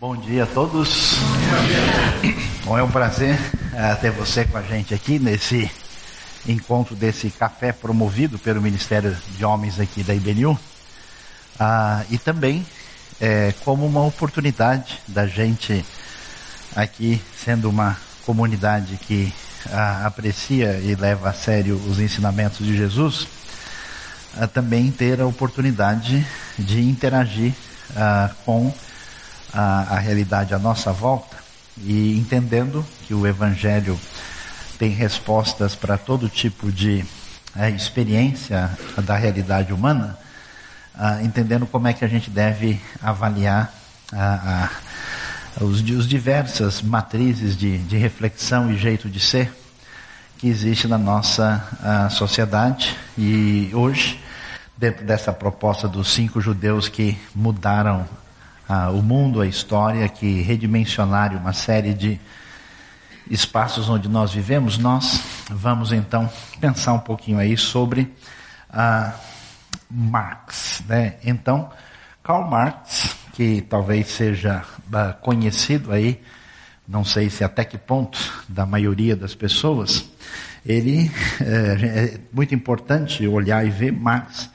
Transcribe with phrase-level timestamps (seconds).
[0.00, 1.16] Bom dia a todos.
[2.64, 5.70] Bom, é um prazer uh, ter você com a gente aqui nesse
[6.48, 10.52] encontro desse café promovido pelo Ministério de Homens aqui da IBNU.
[10.52, 12.66] Uh, e também
[13.20, 15.84] é, como uma oportunidade da gente
[16.74, 17.94] aqui, sendo uma
[18.24, 19.30] comunidade que
[19.66, 23.28] uh, aprecia e leva a sério os ensinamentos de Jesus,
[24.54, 26.26] também ter a oportunidade
[26.58, 27.52] de interagir
[28.46, 28.72] com
[29.52, 31.36] a, a realidade à nossa volta
[31.78, 33.98] e entendendo que o Evangelho
[34.78, 37.04] tem respostas para todo tipo de
[37.56, 38.70] é, experiência
[39.04, 40.18] da realidade humana,
[41.22, 43.72] entendendo como é que a gente deve avaliar
[44.12, 44.68] ah,
[45.60, 49.52] os, os diversas matrizes de, de, reflexão e jeito de ser
[50.38, 52.96] que existe na nossa sociedade.
[53.16, 54.20] E hoje,
[54.76, 58.06] dentro dessa proposta dos cinco judeus que mudaram
[58.72, 62.20] ah, o mundo, a história, que redimensionar uma série de
[63.28, 68.14] espaços onde nós vivemos, nós vamos então pensar um pouquinho aí sobre
[68.72, 69.12] ah,
[69.90, 70.84] Marx.
[70.86, 71.16] Né?
[71.24, 71.68] Então,
[72.22, 76.22] Karl Marx, que talvez seja ah, conhecido aí,
[76.86, 80.08] não sei se até que ponto da maioria das pessoas,
[80.64, 84.48] ele é, é muito importante olhar e ver Marx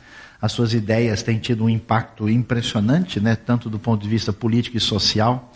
[0.46, 4.78] as suas ideias têm tido um impacto impressionante, né, tanto do ponto de vista político
[4.78, 5.52] e social.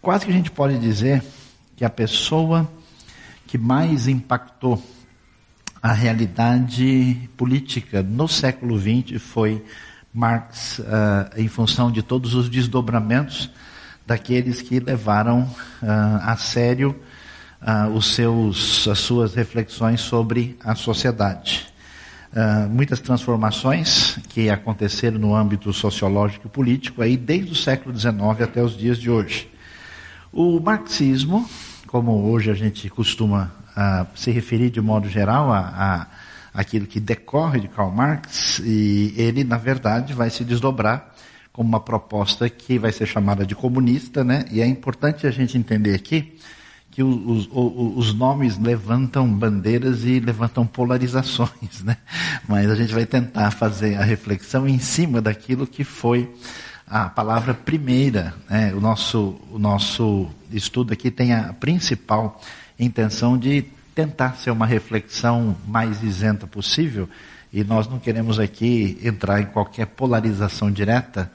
[0.00, 1.22] Quase que a gente pode dizer
[1.76, 2.66] que a pessoa
[3.46, 4.82] que mais impactou
[5.82, 9.62] a realidade política no século XX foi
[10.12, 10.84] Marx, uh,
[11.36, 13.50] em função de todos os desdobramentos
[14.06, 16.98] daqueles que levaram uh, a sério
[17.60, 21.70] uh, os seus, as suas reflexões sobre a sociedade.
[22.32, 28.18] Uh, muitas transformações que aconteceram no âmbito sociológico e político aí desde o século XIX
[28.42, 29.50] até os dias de hoje.
[30.32, 31.48] O marxismo,
[31.88, 36.06] como hoje a gente costuma uh, se referir de modo geral a, a
[36.52, 41.12] aquilo que decorre de Karl Marx, e ele na verdade vai se desdobrar
[41.52, 44.44] como uma proposta que vai ser chamada de comunista, né?
[44.50, 46.38] E é importante a gente entender aqui
[46.90, 51.96] que os, os, os, nomes levantam bandeiras e levantam polarizações, né?
[52.48, 56.28] Mas a gente vai tentar fazer a reflexão em cima daquilo que foi
[56.86, 58.34] a palavra primeira.
[58.48, 58.74] Né?
[58.74, 62.40] O, nosso, o nosso estudo aqui tem a principal
[62.78, 63.64] intenção de
[63.94, 67.08] tentar ser uma reflexão mais isenta possível
[67.52, 71.30] e nós não queremos aqui entrar em qualquer polarização direta,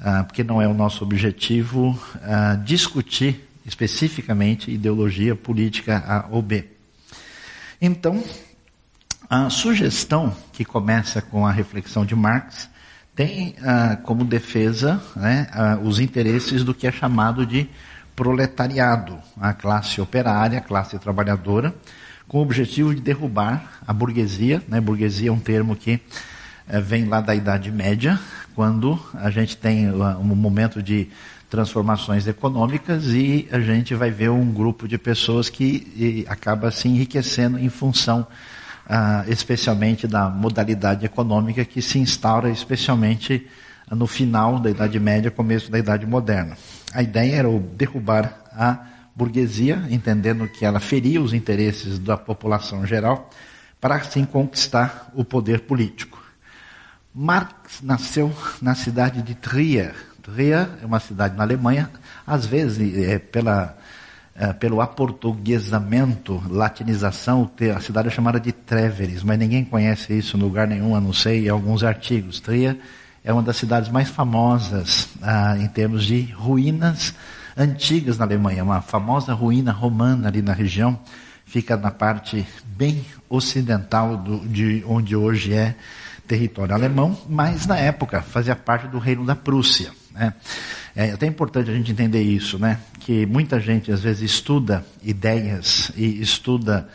[0.00, 6.66] uh, porque não é o nosso objetivo uh, discutir especificamente ideologia política A ou B.
[7.80, 8.22] Então,
[9.28, 12.68] a sugestão que começa com a reflexão de Marx
[13.14, 17.68] tem ah, como defesa né, ah, os interesses do que é chamado de
[18.14, 21.74] proletariado, a classe operária, a classe trabalhadora,
[22.28, 24.62] com o objetivo de derrubar a burguesia.
[24.68, 26.00] Né, burguesia é um termo que
[26.68, 28.18] eh, vem lá da Idade Média,
[28.54, 31.08] quando a gente tem uh, um momento de
[31.52, 37.58] transformações econômicas e a gente vai ver um grupo de pessoas que acaba se enriquecendo
[37.58, 38.26] em função
[38.86, 43.46] uh, especialmente da modalidade econômica que se instaura especialmente
[43.90, 46.56] no final da Idade Média, começo da Idade Moderna.
[46.94, 53.28] A ideia era derrubar a burguesia, entendendo que ela feria os interesses da população geral,
[53.78, 56.18] para assim conquistar o poder político.
[57.14, 58.32] Marx nasceu
[58.62, 59.94] na cidade de Trier.
[60.22, 61.90] Trier é uma cidade na Alemanha,
[62.26, 63.76] às vezes é pela,
[64.36, 70.40] é, pelo aportuguesamento, latinização, a cidade é chamada de Treveris, mas ninguém conhece isso em
[70.40, 72.38] lugar nenhum, a não ser em alguns artigos.
[72.38, 72.78] Trier
[73.24, 77.14] é uma das cidades mais famosas ah, em termos de ruínas
[77.56, 80.98] antigas na Alemanha, uma famosa ruína romana ali na região,
[81.44, 85.74] fica na parte bem ocidental do, de onde hoje é
[86.26, 89.90] território alemão, mas na época fazia parte do reino da Prússia.
[90.14, 90.34] Né?
[90.94, 92.78] É até importante a gente entender isso, né?
[93.00, 96.88] Que muita gente às vezes estuda ideias e estuda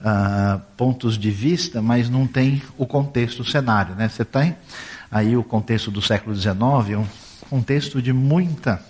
[0.00, 4.08] uh, pontos de vista, mas não tem o contexto, o cenário, né?
[4.08, 4.56] Você tem
[5.10, 6.56] aí o contexto do século XIX,
[6.96, 7.06] um
[7.48, 8.80] contexto de muita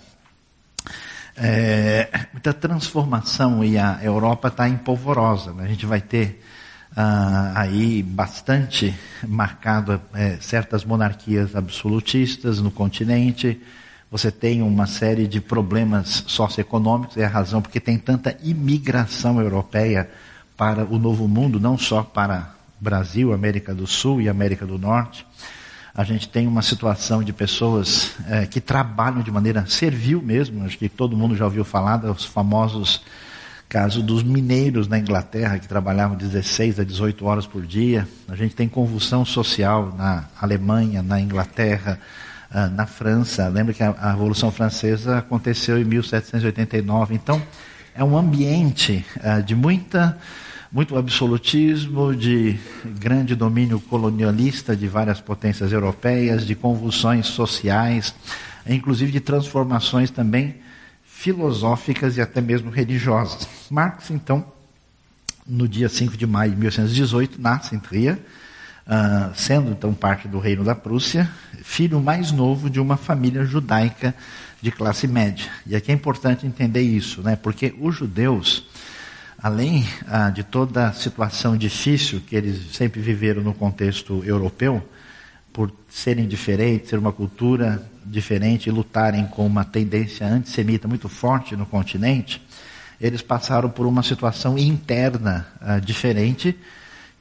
[1.35, 5.53] é, muita transformação e a Europa está empolvorosa.
[5.53, 5.63] Né?
[5.63, 6.43] A gente vai ter
[6.95, 8.93] ah, aí bastante
[9.25, 13.61] marcado é, certas monarquias absolutistas no continente.
[14.09, 20.09] Você tem uma série de problemas socioeconômicos, é a razão porque tem tanta imigração europeia
[20.57, 25.25] para o novo mundo, não só para Brasil, América do Sul e América do Norte.
[25.93, 30.77] a gente tem uma situação de pessoas é, que trabalham de maneira servil mesmo, acho
[30.77, 33.01] que todo mundo já ouviu falar dos famosos
[33.71, 38.05] casos dos mineiros na Inglaterra, que trabalhavam 16 a 18 horas por dia.
[38.27, 41.97] A gente tem convulsão social na Alemanha, na Inglaterra,
[42.51, 43.47] ah, na França.
[43.47, 47.15] Lembra que a, Revolução Francesa aconteceu em 1789.
[47.15, 47.41] Então,
[47.95, 50.17] é um ambiente uh, de muita
[50.69, 52.57] muito absolutismo, de
[52.99, 58.13] grande domínio colonialista de várias potências europeias, de convulsões sociais,
[58.67, 60.55] inclusive de transformações também
[61.21, 63.47] filosóficas e até mesmo religiosas.
[63.69, 64.43] Marx, então,
[65.45, 70.39] no dia 5 de maio de 1818, nasce em Trier, uh, sendo então parte do
[70.39, 71.29] reino da Prússia,
[71.61, 74.15] filho mais novo de uma família judaica
[74.59, 75.45] de classe média.
[75.67, 77.35] E aqui é importante entender isso, né?
[77.35, 78.63] porque os judeus
[79.37, 84.87] além ah, de toda a situação difícil que eles sempre viveram no contexto europeu,
[85.51, 91.55] por serem diferentes, ser uma cultura diferente e lutarem com uma tendência antissemita muito forte
[91.55, 92.41] no continente,
[92.99, 96.57] eles passaram por uma situação interna ah, diferente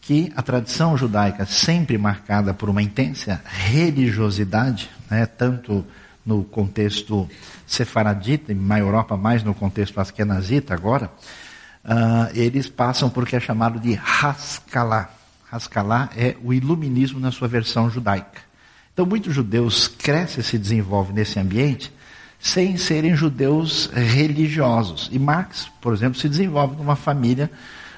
[0.00, 5.84] que a tradição judaica, sempre marcada por uma intensa religiosidade, né, tanto
[6.24, 7.28] no contexto
[7.66, 11.10] sefaradita, na Europa mais no contexto askenazita agora,
[11.84, 15.10] uh, eles passam por o que é chamado de Haskalah.
[15.50, 18.49] Haskalah é o iluminismo na sua versão judaica.
[19.00, 21.90] Então, muitos judeus crescem e se desenvolvem nesse ambiente
[22.38, 25.08] sem serem judeus religiosos.
[25.10, 27.50] E Marx, por exemplo, se desenvolve numa família,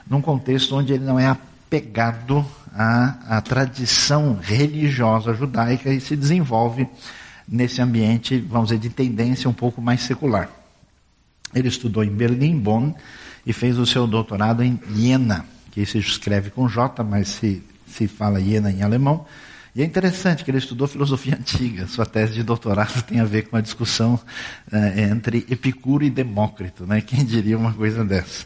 [0.09, 6.87] num contexto onde ele não é apegado à, à tradição religiosa judaica e se desenvolve
[7.49, 10.49] nesse ambiente, vamos dizer, de tendência um pouco mais secular.
[11.53, 12.93] Ele estudou em Berlim, Bonn,
[13.45, 18.07] e fez o seu doutorado em Jena, que se escreve com J, mas se, se
[18.07, 19.27] fala Jena em alemão.
[19.75, 21.87] E é interessante que ele estudou filosofia antiga.
[21.87, 24.21] Sua tese de doutorado tem a ver com a discussão
[24.71, 26.87] eh, entre Epicuro e Demócrito.
[26.87, 27.01] Né?
[27.01, 28.45] Quem diria uma coisa dessa?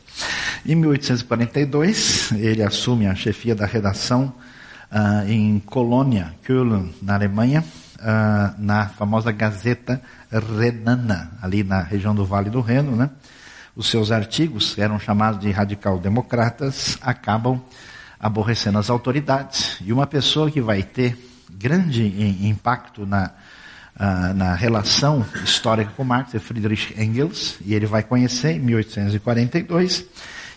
[0.64, 4.32] Em 1842, ele assume a chefia da redação
[4.90, 7.64] uh, em Colônia, Köln, na Alemanha,
[7.96, 10.00] uh, na famosa Gazeta
[10.30, 12.96] Renana, ali na região do Vale do Reno.
[12.96, 13.10] Né?
[13.76, 17.60] os seus artigos, eram chamados de radical-democratas, acabam
[18.18, 19.78] aborrecendo as autoridades.
[19.84, 21.16] E uma pessoa que vai ter
[21.50, 22.02] grande
[22.46, 23.30] impacto na,
[23.96, 30.04] uh, na relação histórica com Marx é Friedrich Engels, e ele vai conhecer em 1842.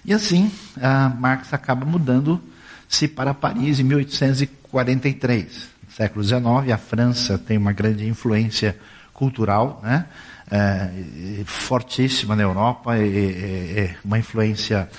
[0.06, 5.70] E assim, uh, Marx acaba mudando-se para Paris em 1843.
[5.88, 8.78] No século XIX, a França tem uma grande influência
[9.14, 10.06] cultural, né?
[10.52, 14.90] é, fortíssima na Europa, é, uma influência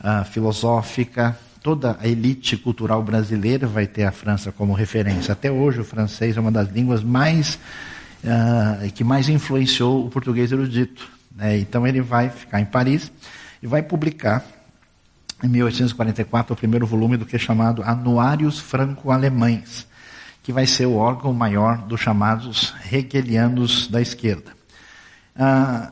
[0.00, 1.38] uh, filosófica.
[1.66, 5.32] Toda a elite cultural brasileira vai ter a França como referência.
[5.32, 7.58] Até hoje o francês é uma das línguas mais
[8.22, 11.10] uh, que mais influenciou o português erudito.
[11.34, 11.58] Né?
[11.58, 13.10] Então ele vai ficar em Paris
[13.60, 14.44] e vai publicar
[15.42, 19.88] em 1844 o primeiro volume do que é chamado Anuários Franco-Alemães,
[20.44, 24.52] que vai ser o órgão maior dos chamados hegelianos da esquerda.
[25.34, 25.90] Ah,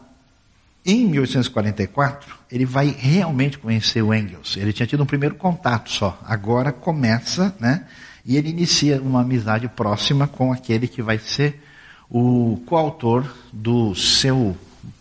[0.84, 4.56] em 1844, ele vai realmente conhecer o Engels.
[4.56, 6.20] Ele tinha tido um primeiro contato só.
[6.26, 7.86] Agora começa, né?
[8.24, 11.62] E ele inicia uma amizade próxima com aquele que vai ser
[12.10, 14.56] o coautor do seu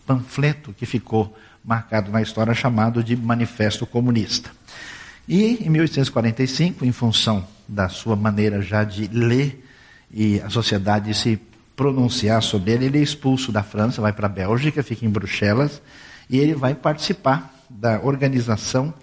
[0.06, 4.52] panfleto que ficou marcado na história chamado de Manifesto Comunista.
[5.28, 9.66] E em 1845, em função da sua maneira já de ler
[10.12, 11.40] e a sociedade se
[11.76, 15.82] pronunciar sobre ele, ele é expulso da França, vai para a Bélgica, fica em Bruxelas,
[16.30, 18.94] e ele vai participar da organização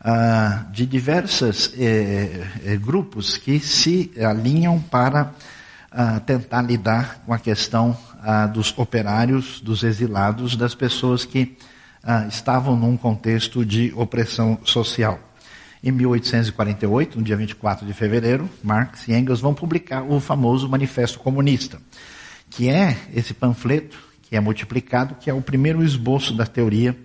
[0.00, 5.32] ah, de diversos eh, eh, grupos que se alinham para
[5.90, 11.56] ah, tentar lidar com a questão ah, dos operários, dos exilados, das pessoas que
[12.02, 15.18] ah, estavam num contexto de opressão social.
[15.82, 21.20] Em 1848, no dia 24 de fevereiro, Marx e Engels vão publicar o famoso Manifesto
[21.20, 21.80] Comunista,
[22.50, 26.96] que é esse panfleto que é multiplicado, que é o primeiro esboço da teoria,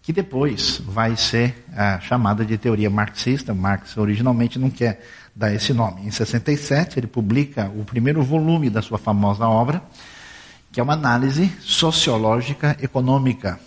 [0.00, 3.52] que depois vai ser ah, chamada de teoria marxista.
[3.52, 6.06] Marx originalmente não quer dar esse nome.
[6.06, 9.82] Em 67, ele publica o primeiro volume da sua famosa obra,
[10.72, 13.60] que é uma análise sociológica econômica,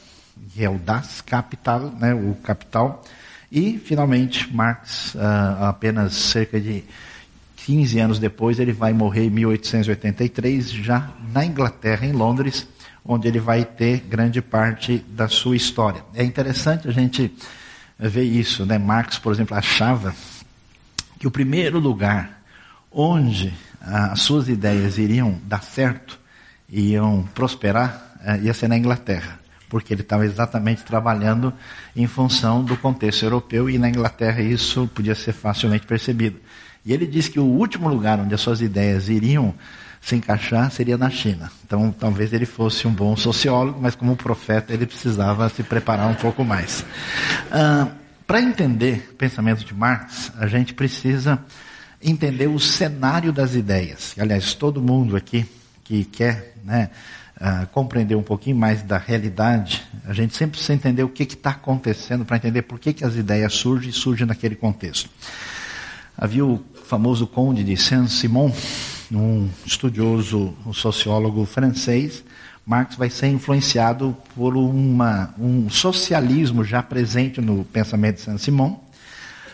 [0.53, 3.03] que é o Das Kapital, né, o Capital,
[3.55, 6.83] e, finalmente, Marx, uh, apenas cerca de
[7.57, 12.67] 15 anos depois, ele vai morrer em 1883, já na Inglaterra, em Londres,
[13.05, 16.03] onde ele vai ter grande parte da sua história.
[16.15, 17.31] É interessante a gente
[17.99, 18.79] ver isso, né?
[18.79, 20.15] Marx, por exemplo, achava
[21.19, 22.41] que o primeiro lugar
[22.91, 26.19] onde as suas ideias iriam dar certo,
[26.67, 29.39] iam prosperar, eh, ia ser na Inglaterra,
[29.73, 31.51] porque ele estava exatamente trabalhando
[31.95, 36.39] em função do contexto europeu e na Inglaterra isso podia ser facilmente percebido.
[36.85, 39.51] E ele disse que o último lugar onde as suas ideias iriam
[39.99, 41.51] se encaixar seria na China.
[41.65, 46.13] Então, talvez ele fosse um bom sociólogo, mas como profeta ele precisava se preparar um
[46.13, 46.85] pouco mais.
[47.51, 47.87] Ah,
[48.27, 51.43] Para entender o pensamento de Marx, a gente precisa
[51.99, 54.13] entender o cenário das ideias.
[54.19, 55.47] Aliás, todo mundo aqui
[55.83, 56.91] que quer né,
[57.43, 61.49] uh, compreender um pouquinho mais da realidade, a gente sempre precisa entender o que está
[61.51, 65.09] acontecendo para entender por que, que as ideias surgem e surgem naquele contexto.
[66.17, 68.51] Havia o famoso conde de Saint-Simon,
[69.11, 72.23] um estudioso, um sociólogo francês,
[72.65, 78.79] Marx vai ser influenciado por uma, um socialismo já presente no pensamento de Saint-Simon.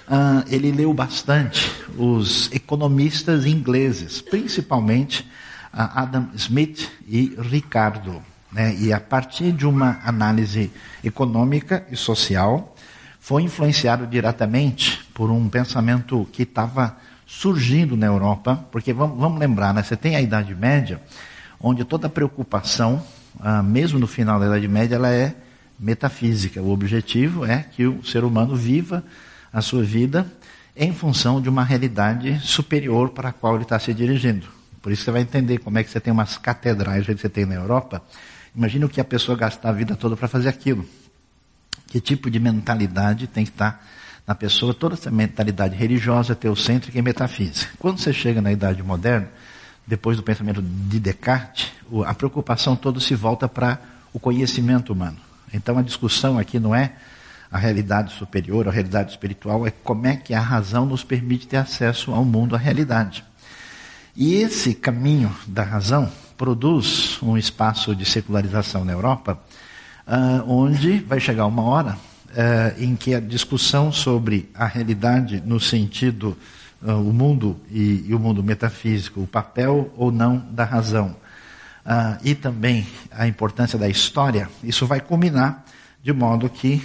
[0.08, 5.26] Uh, ele leu bastante os economistas ingleses, principalmente
[5.72, 8.22] Adam Smith e Ricardo.
[8.52, 8.76] Né?
[8.76, 10.72] E a partir de uma análise
[11.04, 12.76] econômica e social,
[13.20, 16.98] foi influenciado diretamente por um pensamento que estava
[17.28, 19.84] surgindo na Europa, porque vamos, vamos lembrar, né?
[19.84, 21.00] você tem a Idade Média,
[21.60, 23.04] onde toda preocupação,
[23.40, 25.36] ah, mesmo no final da Idade Média, ela é
[25.80, 26.62] metafísica.
[26.62, 29.04] O objetivo é que o ser humano viva
[29.54, 30.26] a sua vida
[30.76, 34.59] em função de uma realidade superior para a qual ele está se dirigindo.
[34.90, 37.46] Por isso você vai entender como é que você tem umas catedrais que você tem
[37.46, 38.02] na Europa.
[38.56, 40.84] Imagina o que a pessoa gastar a vida toda para fazer aquilo.
[41.86, 43.86] Que tipo de mentalidade tem que estar
[44.26, 44.74] na pessoa?
[44.74, 47.72] Toda essa mentalidade religiosa, teocêntrica e metafísica.
[47.78, 49.30] Quando você chega na idade moderna,
[49.86, 51.72] depois do pensamento de Descartes,
[52.08, 53.80] a preocupação toda se volta para
[54.12, 55.20] o conhecimento humano.
[55.54, 56.94] Então a discussão aqui não é
[57.52, 61.58] a realidade superior, a realidade espiritual, é como é que a razão nos permite ter
[61.58, 63.29] acesso ao mundo, à realidade.
[64.20, 69.40] E esse caminho da razão produz um espaço de secularização na Europa
[70.06, 75.58] uh, onde vai chegar uma hora uh, em que a discussão sobre a realidade no
[75.58, 76.38] sentido
[76.82, 81.16] uh, o mundo e, e, o mundo metafísico, o papel ou não da razão,
[82.22, 85.64] e também a importância da história, isso vai culminar
[86.04, 86.84] de modo que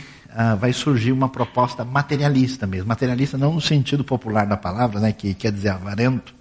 [0.58, 5.34] vai surgir uma proposta materialista mesmo, materialista não no sentido popular da palavra, né, que
[5.34, 6.32] quer dizer avarento,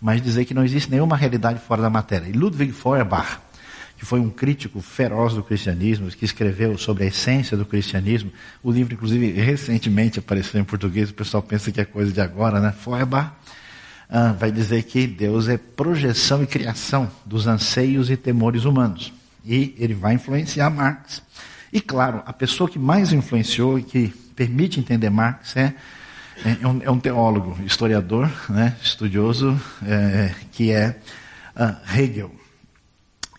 [0.00, 2.28] mas dizer que não existe nenhuma realidade fora da matéria.
[2.28, 3.38] E Ludwig Feuerbach,
[3.98, 8.32] que foi um crítico feroz do cristianismo, que escreveu sobre a essência do cristianismo.
[8.62, 12.60] O livro, inclusive, recentemente apareceu em português, o pessoal pensa que é coisa de agora,
[12.60, 12.72] né?
[12.72, 13.32] Feuerbach
[14.08, 19.12] ah, vai dizer que Deus é projeção e criação dos anseios e temores humanos.
[19.44, 21.22] E ele vai influenciar Marx.
[21.72, 25.74] E claro, a pessoa que mais influenciou e que permite entender Marx é,
[26.44, 30.98] é, um, é um, teólogo, historiador, né, estudioso, é, que é
[31.56, 32.30] uh, Hegel.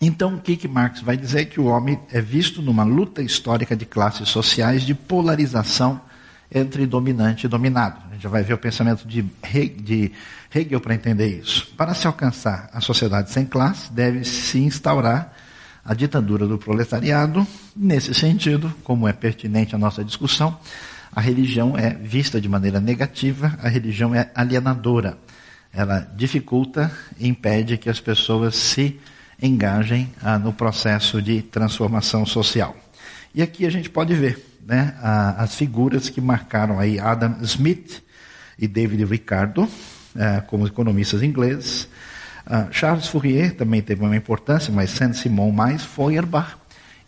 [0.00, 1.46] Então, o que, que Marx vai dizer?
[1.46, 6.00] Que o homem é visto numa luta histórica de classes sociais de polarização
[6.52, 8.00] entre dominante e dominado.
[8.08, 9.24] A gente já vai ver o pensamento de
[10.54, 11.72] Hegel para entender isso.
[11.76, 15.34] Para se alcançar a sociedade sem classe, deve se instaurar
[15.84, 17.46] a ditadura do proletariado.
[17.76, 20.58] Nesse sentido, como é pertinente à nossa discussão,
[21.12, 25.18] a religião é vista de maneira negativa, a religião é alienadora.
[25.72, 28.98] Ela dificulta e impede que as pessoas se
[29.42, 32.76] engajem ah, no processo de transformação social.
[33.34, 38.02] E aqui a gente pode ver né, a, as figuras que marcaram aí Adam Smith
[38.58, 39.68] e David Ricardo
[40.16, 41.88] ah, como economistas ingleses.
[42.46, 46.56] Ah, Charles Fourier também teve uma importância, mas Saint-Simon mais, Feuerbach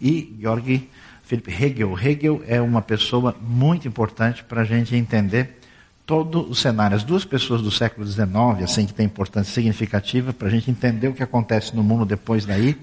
[0.01, 0.89] e Georg
[1.33, 1.99] Philipp Hegel.
[1.99, 5.59] Hegel é uma pessoa muito importante para a gente entender
[6.05, 6.95] todo o cenário.
[6.95, 8.29] As duas pessoas do século XIX,
[8.63, 12.45] assim, que tem importância significativa para a gente entender o que acontece no mundo depois
[12.45, 12.77] daí,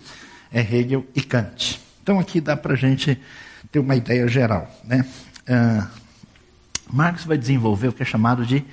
[0.51, 1.79] é Hegel e Kant.
[2.01, 3.21] Então aqui dá para a gente
[3.71, 4.67] ter uma ideia geral.
[4.83, 5.05] Né?
[5.47, 5.87] Uh,
[6.91, 8.65] Marx vai desenvolver o que é chamado de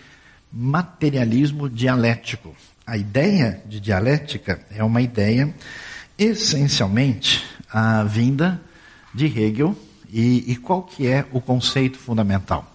[0.51, 2.57] materialismo dialético.
[2.87, 5.55] A ideia de dialética é uma ideia
[6.19, 8.59] essencialmente a vinda
[9.17, 9.75] de Hegel
[10.13, 12.73] e, e qual que é o conceito fundamental?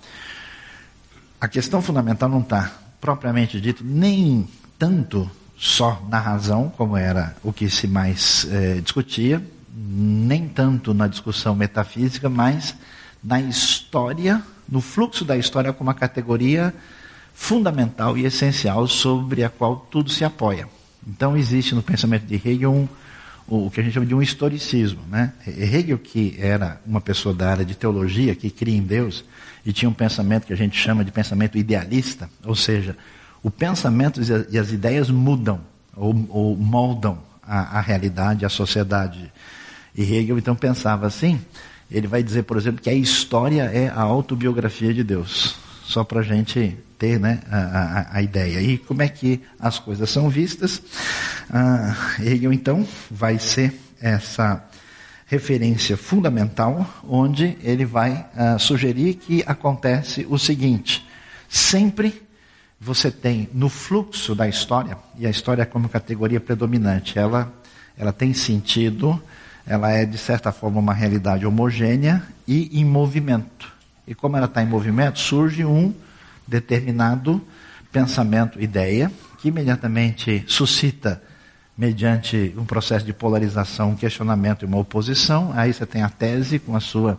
[1.39, 7.53] A questão fundamental não está, propriamente dito, nem tanto só na razão, como era o
[7.53, 9.41] que se mais eh, discutia,
[9.74, 12.75] nem tanto na discussão metafísica, mas
[13.24, 16.74] na história, no fluxo da história como uma categoria
[17.33, 20.67] fundamental e essencial sobre a qual tudo se apoia.
[21.07, 22.88] Então existe no pensamento de Hegel um,
[23.51, 25.01] o que a gente chama de um historicismo.
[25.10, 25.34] Né?
[25.46, 29.25] Hegel, que era uma pessoa da área de teologia, que cria em Deus,
[29.65, 32.96] e tinha um pensamento que a gente chama de pensamento idealista, ou seja,
[33.43, 35.60] o pensamento e as ideias mudam
[35.96, 39.31] ou, ou moldam a, a realidade, a sociedade.
[39.96, 41.39] E Hegel então pensava assim,
[41.91, 45.55] ele vai dizer, por exemplo, que a história é a autobiografia de Deus.
[45.84, 48.62] Só para a gente ter né, a, a, a, ideia.
[48.62, 50.79] E como é que as coisas são vistas?
[51.50, 54.63] Ah, Hegel então vai ser essa
[55.25, 61.03] referência fundamental, onde ele vai ah, sugerir que acontece o seguinte:
[61.50, 62.22] sempre
[62.79, 67.51] você tem no fluxo da história, e a história como categoria predominante, ela,
[67.98, 69.20] ela tem sentido,
[69.65, 73.72] ela é de certa forma uma realidade homogênea e em movimento.
[74.08, 75.91] E como ela está em movimento, surge um
[76.51, 77.41] determinado
[77.91, 81.24] pensamento, ideia, que imediatamente suscita,
[81.77, 85.51] mediante um processo de polarização, um questionamento e uma oposição.
[85.55, 87.17] Aí você tem a tese com a sua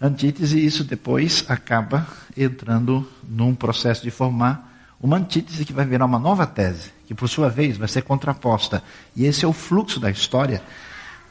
[0.00, 2.06] antítese, e isso depois acaba
[2.36, 4.66] entrando num processo de formar
[5.00, 8.82] uma antítese que vai virar uma nova tese, que por sua vez vai ser contraposta.
[9.16, 10.62] E esse é o fluxo da história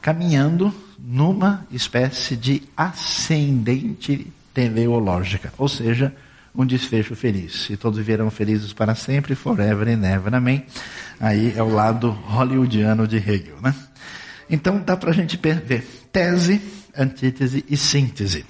[0.02, 6.14] caminhando numa espécie de ascendente teleológica, ou seja,
[6.58, 7.70] um desfecho feliz.
[7.70, 10.66] E todos viverão felizes para sempre, forever and ever, amém?
[11.20, 13.76] Aí é o lado hollywoodiano de Hegel, né?
[14.50, 16.60] Então dá para a gente ver tese,
[16.98, 18.44] antítese e síntese.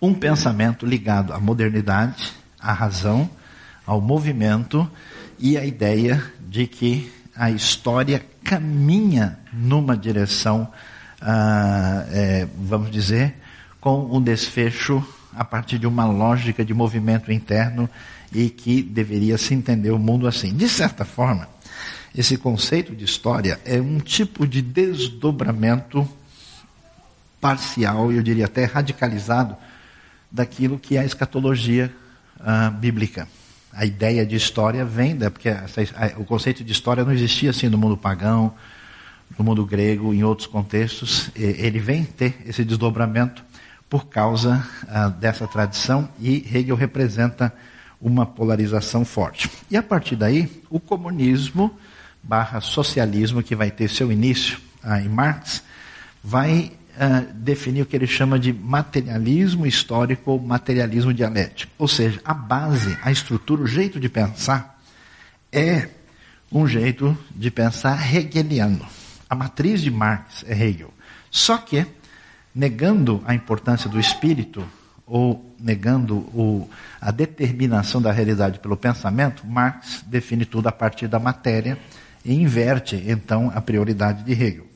[0.00, 3.28] Um pensamento ligado à modernidade, à razão,
[3.84, 4.88] ao movimento
[5.36, 10.68] e à ideia de que a história caminha numa direção,
[11.20, 13.34] ah, é, vamos dizer,
[13.80, 15.04] com um desfecho
[15.38, 17.88] a partir de uma lógica de movimento interno
[18.32, 20.54] e que deveria se entender o mundo assim.
[20.54, 21.48] De certa forma,
[22.14, 26.06] esse conceito de história é um tipo de desdobramento
[27.40, 29.56] parcial, eu diria até radicalizado,
[30.30, 31.94] daquilo que é a escatologia
[32.40, 33.28] ah, bíblica
[33.72, 37.50] a ideia de história vem, da, porque essa, a, o conceito de história não existia
[37.50, 38.52] assim no mundo pagão,
[39.38, 41.30] no mundo grego, em outros contextos.
[41.36, 43.44] ele vem ter esse desdobramento
[43.88, 47.52] por causa ah, dessa tradição e Hegel representa
[48.00, 49.50] uma polarização forte.
[49.70, 51.76] E a partir daí, o comunismo
[52.22, 55.62] barra socialismo, que vai ter seu início ah, em Marx,
[56.22, 61.72] vai uh, definir o que ele chama de materialismo histórico ou materialismo dialético.
[61.78, 64.80] Ou seja, a base, a estrutura, o jeito de pensar
[65.52, 65.88] é
[66.50, 68.86] um jeito de pensar hegeliano.
[69.28, 70.92] A matriz de Marx é Hegel.
[71.30, 71.86] Só que,
[72.58, 74.66] negando a importância do espírito,
[75.06, 76.68] ou negando o,
[77.00, 81.78] a determinação da realidade pelo pensamento, Marx define tudo a partir da matéria
[82.24, 84.66] e inverte, então, a prioridade de Hegel.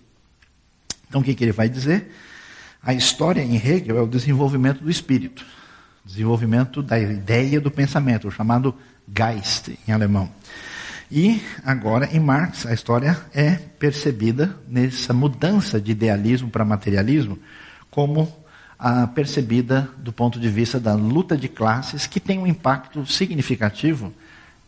[1.08, 2.14] Então o que, que ele vai dizer?
[2.80, 5.44] A história em Hegel é o desenvolvimento do espírito,
[6.04, 8.76] desenvolvimento da ideia do pensamento, o chamado
[9.12, 10.30] Geist em alemão.
[11.10, 17.40] E agora em Marx a história é percebida nessa mudança de idealismo para materialismo
[17.92, 18.26] como
[18.78, 24.12] a percebida do ponto de vista da luta de classes que tem um impacto significativo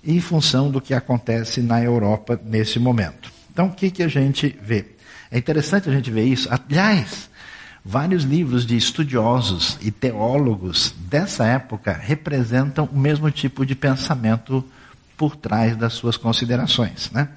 [0.05, 3.33] em função do que acontece na Europa nesse momento.
[3.51, 4.87] Então o que, que a gente vê?
[5.33, 6.49] É interessante a gente ver isso.
[6.49, 7.29] Aliás,
[7.85, 14.65] vários livros de estudiosos e teólogos dessa época representam o mesmo tipo de pensamento
[15.17, 17.11] por trás das suas considerações.
[17.11, 17.29] Né?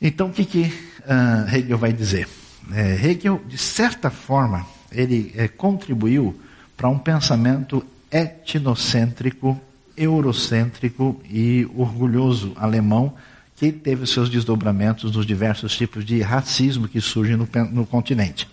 [0.00, 2.28] Então, o que, que uh, Hegel vai dizer?
[2.72, 6.38] É, Hegel, de certa forma, ele é, contribuiu
[6.76, 9.60] para um pensamento etnocêntrico,
[9.96, 13.14] eurocêntrico e orgulhoso alemão
[13.56, 18.48] que teve seus desdobramentos nos diversos tipos de racismo que surgem no, no continente.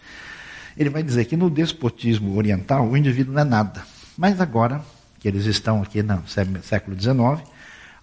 [0.77, 3.83] Ele vai dizer que no despotismo oriental o indivíduo não é nada.
[4.17, 4.81] Mas agora,
[5.19, 6.23] que eles estão aqui no
[6.63, 7.47] século XIX,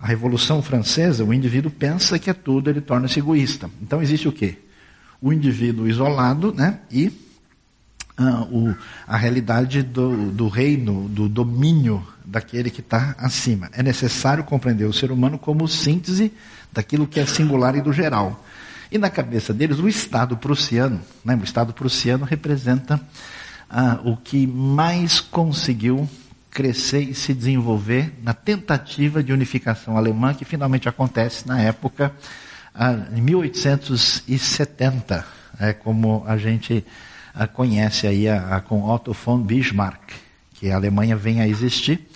[0.00, 3.70] a Revolução Francesa, o indivíduo pensa que é tudo, ele torna-se egoísta.
[3.82, 4.58] Então existe o quê?
[5.20, 7.10] O indivíduo isolado né, e
[8.18, 8.74] ah, o,
[9.06, 13.70] a realidade do, do reino, do domínio daquele que está acima.
[13.72, 16.32] É necessário compreender o ser humano como síntese
[16.72, 18.44] daquilo que é singular e do geral.
[18.90, 23.00] E na cabeça deles, o Estado prussiano, né, o Estado prussiano representa
[23.70, 26.08] ah, o que mais conseguiu
[26.50, 32.12] crescer e se desenvolver na tentativa de unificação alemã que finalmente acontece na época,
[32.74, 35.24] ah, em 1870,
[35.60, 36.84] é como a gente
[37.46, 40.12] conhece aí a, a, com Otto von Bismarck,
[40.54, 42.08] que a Alemanha vem a existir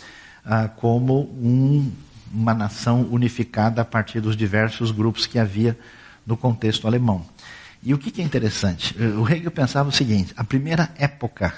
[0.45, 1.93] ah, como um
[2.33, 5.79] uma nação unificada a partir dos diversos grupos que havia
[6.27, 7.25] no contexto alemão.
[7.83, 8.97] E o que, é interessante?
[9.19, 11.53] O Hegel pensava o seguinte: a primeira época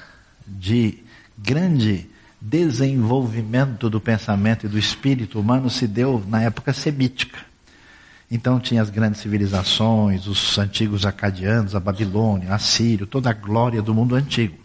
[0.46, 0.98] de
[1.38, 2.08] grande
[2.40, 7.38] desenvolvimento do pensamento e do espírito humano se deu na época semítica.
[8.30, 13.82] Então tinha as grandes civilizações, os antigos acadianos, a Babilônia, a Sírio, toda a glória
[13.82, 14.56] do mundo antigo.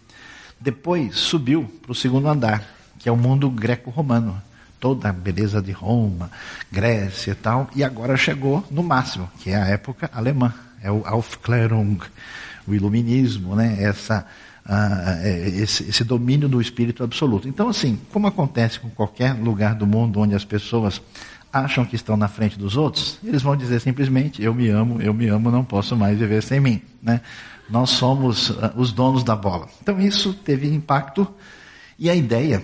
[0.59, 2.63] Depois subiu para o segundo andar,
[2.97, 4.41] que é o mundo greco-romano.
[4.79, 6.31] Toda a beleza de Roma,
[6.71, 7.69] Grécia e tal.
[7.75, 10.53] E agora chegou no máximo, que é a época alemã.
[10.81, 11.99] É o Aufklärung,
[12.65, 13.75] o iluminismo, né?
[13.77, 14.25] Essa,
[14.65, 15.27] uh,
[15.61, 17.47] esse, esse domínio do espírito absoluto.
[17.47, 21.01] Então, assim, como acontece com qualquer lugar do mundo onde as pessoas
[21.51, 25.13] acham que estão na frente dos outros, eles vão dizer simplesmente: Eu me amo, eu
[25.13, 26.81] me amo, não posso mais viver sem mim.
[27.01, 27.21] Né?
[27.69, 29.67] Nós somos uh, os donos da bola.
[29.81, 31.27] Então isso teve impacto
[31.97, 32.63] e a ideia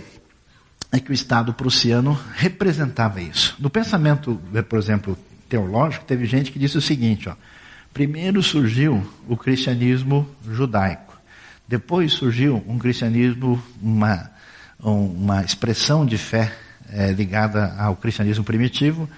[0.92, 3.56] é que o Estado prussiano representava isso.
[3.60, 5.18] No pensamento, eh, por exemplo,
[5.50, 7.36] teológico, teve gente que disse o seguinte: ó,
[7.94, 11.20] primeiro surgiu o cristianismo judaico,
[11.68, 14.32] depois surgiu um cristianismo, uma,
[14.80, 16.56] uma expressão de fé
[16.92, 19.10] é, ligada ao cristianismo primitivo,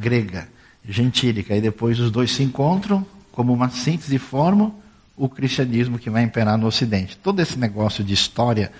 [0.00, 0.48] grega,
[0.86, 4.74] gentílica, e depois os dois se encontram como uma síntese e formam
[5.16, 7.16] o cristianismo que vai imperar no Ocidente.
[7.16, 8.70] Todo esse negócio de história,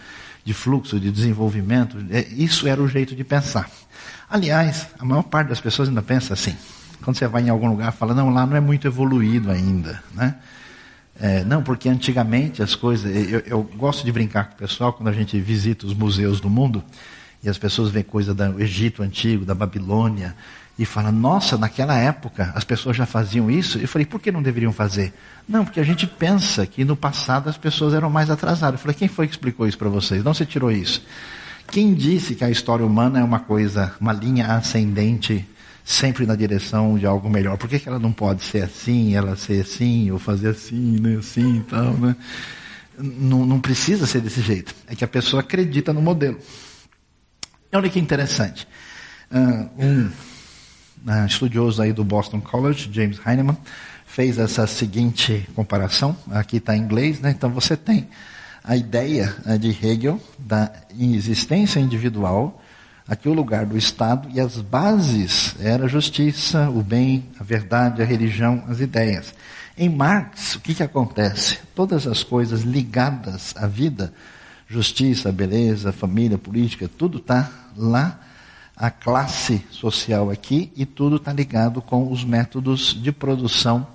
[0.44, 3.70] de fluxo, de desenvolvimento, é, isso era o jeito de pensar.
[4.28, 6.56] Aliás, a maior parte das pessoas ainda pensa assim.
[7.02, 10.36] Quando você vai em algum lugar, fala, não, lá não é muito evoluído ainda, né?
[11.20, 13.14] É, não, porque antigamente as coisas.
[13.14, 16.48] Eu, eu, gosto de brincar com o pessoal quando a gente visita os museus do
[16.48, 16.82] mundo
[17.42, 20.36] e as pessoas veem coisa do Egito antigo, da Babilônia,
[20.78, 23.78] e falam, nossa, naquela época as pessoas já faziam isso.
[23.78, 25.12] Eu falei, por que não deveriam fazer?
[25.48, 28.80] Não, porque a gente pensa que no passado as pessoas eram mais atrasadas.
[28.80, 30.24] Eu falei, quem foi que explicou isso para vocês?
[30.24, 31.04] Não se tirou isso.
[31.70, 35.46] Quem disse que a história humana é uma coisa, uma linha ascendente,
[35.84, 37.56] sempre na direção de algo melhor?
[37.58, 41.16] Por que, que ela não pode ser assim, ela ser assim, ou fazer assim, né,
[41.18, 42.16] assim e tal, né?
[42.98, 44.74] Não, não precisa ser desse jeito.
[44.86, 46.38] É que a pessoa acredita no modelo.
[47.74, 48.68] Olha que interessante.
[49.30, 50.06] Uh, um
[51.10, 53.56] uh, estudioso aí do Boston College, James Heinemann,
[54.04, 56.14] fez essa seguinte comparação.
[56.32, 57.30] Aqui está em inglês, né?
[57.30, 58.10] Então você tem
[58.62, 62.62] a ideia uh, de Hegel da existência individual,
[63.08, 68.02] aqui o lugar do Estado e as bases era a justiça, o bem, a verdade,
[68.02, 69.32] a religião, as ideias.
[69.78, 71.58] Em Marx, o que, que acontece?
[71.74, 74.12] Todas as coisas ligadas à vida
[74.72, 78.18] justiça, beleza, família, política, tudo está lá,
[78.74, 83.86] a classe social aqui, e tudo está ligado com os métodos de produção,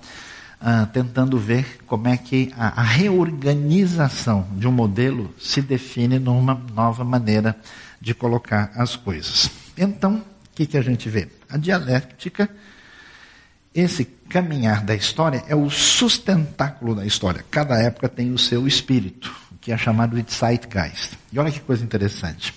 [0.60, 6.54] ah, tentando ver como é que a, a reorganização de um modelo se define numa
[6.72, 7.56] nova maneira
[8.00, 9.50] de colocar as coisas.
[9.76, 10.22] Então, o
[10.54, 11.28] que, que a gente vê?
[11.50, 12.48] A dialética,
[13.74, 17.44] esse caminhar da história é o sustentáculo da história.
[17.50, 21.18] Cada época tem o seu espírito que é chamado de Zeitgeist.
[21.32, 22.54] E olha que coisa interessante.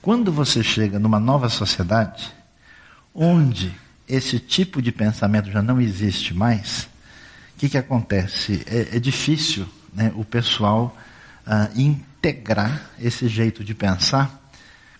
[0.00, 2.32] Quando você chega numa nova sociedade,
[3.14, 3.72] onde
[4.08, 6.88] esse tipo de pensamento já não existe mais,
[7.54, 8.62] o que, que acontece?
[8.66, 10.96] É, é difícil né, o pessoal
[11.46, 14.40] uh, integrar esse jeito de pensar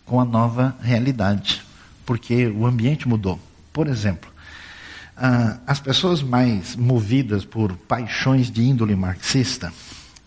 [0.04, 1.62] com a nova realidade,
[2.04, 3.40] porque o ambiente mudou.
[3.72, 4.30] Por exemplo,
[5.16, 9.72] uh, as pessoas mais movidas por paixões de índole marxista,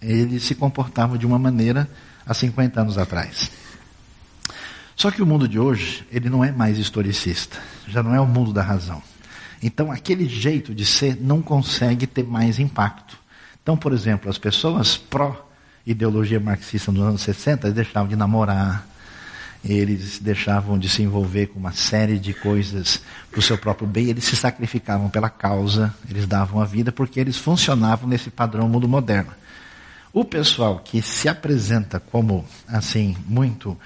[0.01, 1.89] ele se comportava de uma maneira
[2.25, 3.51] há 50 anos atrás.
[4.95, 8.25] Só que o mundo de hoje, ele não é mais historicista, já não é o
[8.25, 9.01] mundo da razão.
[9.62, 13.17] Então, aquele jeito de ser não consegue ter mais impacto.
[13.62, 18.88] Então, por exemplo, as pessoas pró-ideologia marxista nos anos 60 deixavam de namorar,
[19.63, 24.05] eles deixavam de se envolver com uma série de coisas para o seu próprio bem,
[24.05, 28.88] eles se sacrificavam pela causa, eles davam a vida porque eles funcionavam nesse padrão mundo
[28.88, 29.31] moderno.
[30.15, 33.78] O pessoal que se apresenta como, assim, muito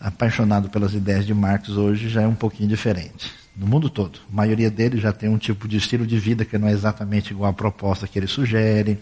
[0.00, 3.30] apaixonado pelas ideias de Marx hoje já é um pouquinho diferente.
[3.54, 4.18] No mundo todo.
[4.32, 7.32] A maioria deles já tem um tipo de estilo de vida que não é exatamente
[7.32, 8.98] igual à proposta que ele sugere,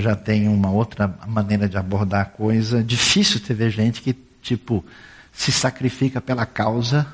[0.00, 2.82] já tem uma outra maneira de abordar a coisa.
[2.82, 4.84] Difícil ter gente que, tipo,
[5.32, 7.06] se sacrifica pela causa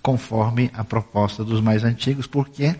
[0.00, 2.76] conforme a proposta dos mais antigos, porque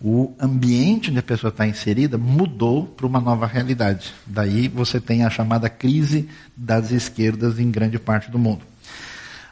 [0.00, 4.12] o ambiente onde a pessoa está inserida mudou para uma nova realidade.
[4.26, 8.62] Daí você tem a chamada crise das esquerdas em grande parte do mundo.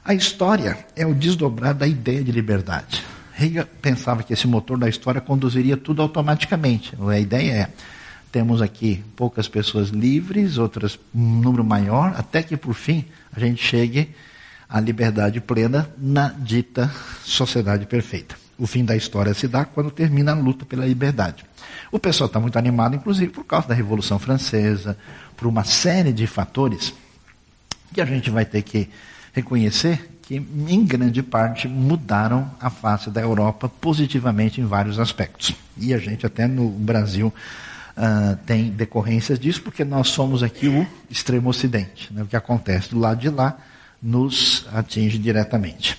[0.04, 3.02] A história é o desdobrar da ideia de liberdade.
[3.40, 6.94] Hegel pensava que esse motor da história conduziria tudo automaticamente.
[7.09, 7.68] A ideia é,
[8.30, 13.64] temos aqui poucas pessoas livres, outras um número maior, até que por fim a gente
[13.64, 14.14] chegue
[14.68, 16.92] à liberdade plena na dita
[17.24, 21.45] sociedade perfeita o fim da história se dá quando termina a luta pela liberdade.
[21.90, 24.97] O pessoal está muito animado, inclusive, por causa da Revolução Francesa,
[25.37, 26.95] por uma série de fatores
[27.93, 28.88] que a gente vai ter que
[29.33, 35.55] reconhecer que, em grande parte, mudaram a face da Europa positivamente em vários aspectos.
[35.77, 37.33] E a gente, até no Brasil,
[37.97, 42.12] uh, tem decorrências disso, porque nós somos aqui o extremo ocidente.
[42.12, 42.23] Né?
[42.23, 43.59] O que acontece do lado de lá
[44.03, 45.99] nos atinge diretamente.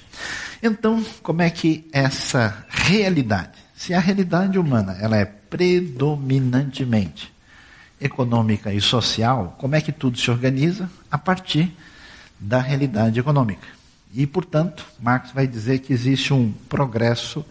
[0.62, 7.34] Então, como é que essa realidade, se a realidade humana ela é predominantemente
[8.00, 10.90] econômica e social, como é que tudo se organiza?
[11.10, 11.72] A partir
[12.40, 13.68] da realidade econômica.
[14.14, 17.46] E, portanto, Marx vai dizer que existe um progresso,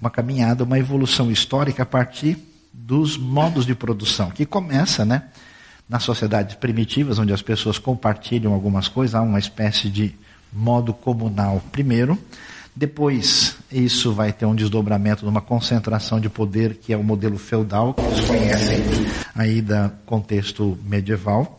[0.00, 2.38] uma caminhada, uma evolução histórica a partir
[2.72, 5.24] dos modos de produção, que começa, né,
[5.88, 10.14] nas sociedades primitivas, onde as pessoas compartilham algumas coisas, há uma espécie de
[10.52, 12.18] modo comunal primeiro.
[12.74, 17.38] Depois, isso vai ter um desdobramento de uma concentração de poder, que é o modelo
[17.38, 18.82] feudal, que vocês conhecem
[19.34, 21.58] aí do contexto medieval.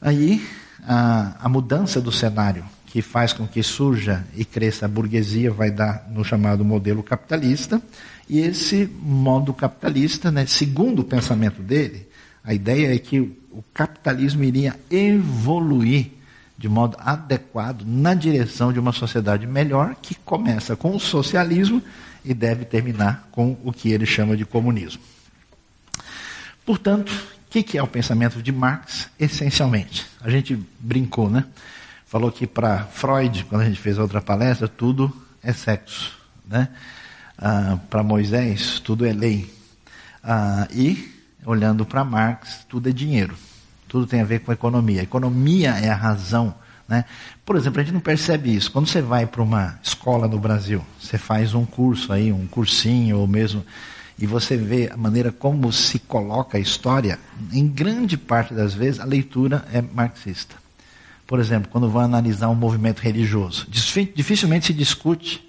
[0.00, 0.46] Aí,
[0.86, 5.68] a, a mudança do cenário que faz com que surja e cresça a burguesia vai
[5.68, 7.82] dar no chamado modelo capitalista.
[8.30, 12.06] E esse modo capitalista, né, segundo o pensamento dele,
[12.44, 16.12] a ideia é que o capitalismo iria evoluir
[16.56, 21.82] de modo adequado na direção de uma sociedade melhor que começa com o socialismo
[22.24, 25.02] e deve terminar com o que ele chama de comunismo.
[26.64, 30.06] Portanto, o que é o pensamento de Marx essencialmente?
[30.20, 31.44] A gente brincou, né?
[32.14, 35.12] falou que para Freud, quando a gente fez a outra palestra, tudo
[35.42, 36.16] é sexo.
[36.46, 36.68] Né?
[37.36, 39.52] Ah, para Moisés, tudo é lei.
[40.22, 41.12] Ah, e,
[41.44, 43.36] olhando para Marx, tudo é dinheiro.
[43.94, 45.02] Tudo tem a ver com a economia.
[45.02, 46.52] A economia é a razão.
[46.88, 47.04] Né?
[47.46, 48.68] Por exemplo, a gente não percebe isso.
[48.72, 53.18] Quando você vai para uma escola no Brasil, você faz um curso aí, um cursinho
[53.18, 53.64] ou mesmo
[54.18, 57.20] e você vê a maneira como se coloca a história,
[57.52, 60.56] em grande parte das vezes a leitura é marxista.
[61.24, 65.48] Por exemplo, quando vão analisar um movimento religioso, dificilmente se discute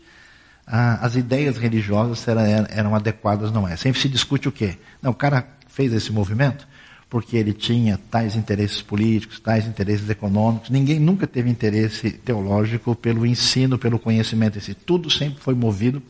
[0.67, 3.75] ah, as ideias religiosas se eram, adequadas ou não é.
[3.75, 4.77] Sempre se discute o quê?
[5.01, 6.67] Não, o cara fez esse movimento
[7.09, 10.69] porque ele tinha tais interesses políticos, tais interesses econômicos.
[10.69, 14.57] Ninguém nunca teve interesse teológico pelo ensino, pelo conhecimento.
[14.57, 16.01] Esse tudo sempre foi movido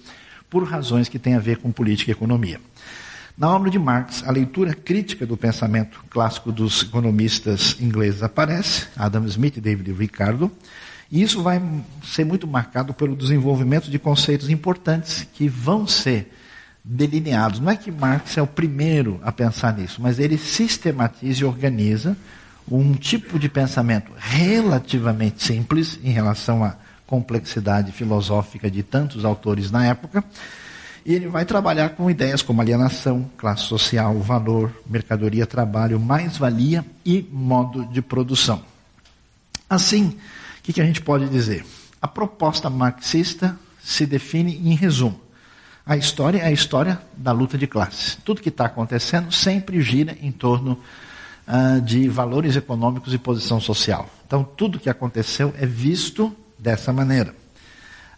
[0.50, 2.60] por razões que têm a ver com política e economia.
[3.38, 9.26] Na obra de Marx, a leitura crítica do pensamento clássico dos economistas ingleses aparece, Adam
[9.26, 10.50] Smith e David Ricardo,
[11.12, 11.62] e isso vai
[12.02, 16.32] ser muito marcado pelo desenvolvimento de conceitos importantes que vão ser
[16.86, 17.60] delineados.
[17.60, 22.16] Não é que Marx é o primeiro a pensar nisso, mas ele sistematiza e organiza
[22.70, 26.76] um tipo de pensamento relativamente simples em relação à
[27.08, 30.24] complexidade filosófica de tantos autores na época
[31.06, 37.28] e ele vai trabalhar com ideias como alienação, classe social, valor, mercadoria, trabalho, mais-valia e
[37.32, 38.64] modo de produção.
[39.70, 40.18] Assim,
[40.60, 41.64] o que, a gente pode dizer?
[42.02, 45.20] A proposta marxista se define em resumo.
[45.86, 48.18] A história é a história da luta de classes.
[48.26, 50.80] Tudo que está acontecendo sempre gira em torno
[51.48, 54.10] uh, de valores econômicos e posição social.
[54.26, 57.36] Então, tudo que aconteceu é visto dessa maneira.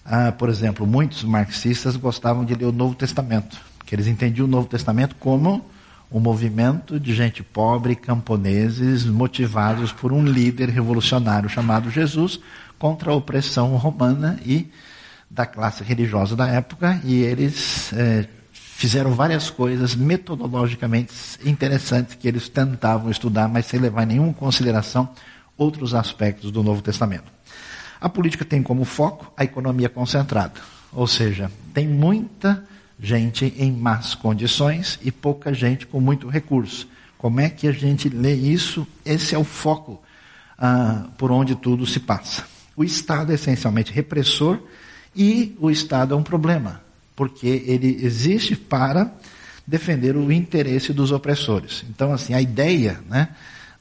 [0.06, 4.50] Ah, por exemplo, muitos marxistas gostavam de ler o Novo Testamento, que eles entendiam o
[4.50, 5.66] Novo Testamento como
[6.10, 12.40] um movimento de gente pobre, camponeses, motivados por um líder revolucionário chamado Jesus,
[12.80, 14.72] contra a opressão romana e
[15.30, 21.14] da classe religiosa da época, e eles é, fizeram várias coisas metodologicamente
[21.44, 25.10] interessantes que eles tentavam estudar, mas sem levar em nenhuma consideração
[25.58, 27.32] outros aspectos do Novo Testamento.
[28.00, 30.62] A política tem como foco a economia concentrada,
[30.94, 32.64] ou seja, tem muita
[33.00, 36.88] gente em más condições e pouca gente com muito recurso.
[37.18, 38.88] Como é que a gente lê isso?
[39.04, 40.02] Esse é o foco
[40.58, 42.44] ah, por onde tudo se passa.
[42.76, 44.60] O Estado é essencialmente repressor
[45.18, 46.82] e o Estado é um problema,
[47.16, 49.12] porque ele existe para
[49.66, 51.84] defender o interesse dos opressores.
[51.90, 53.30] Então, assim, a ideia, né?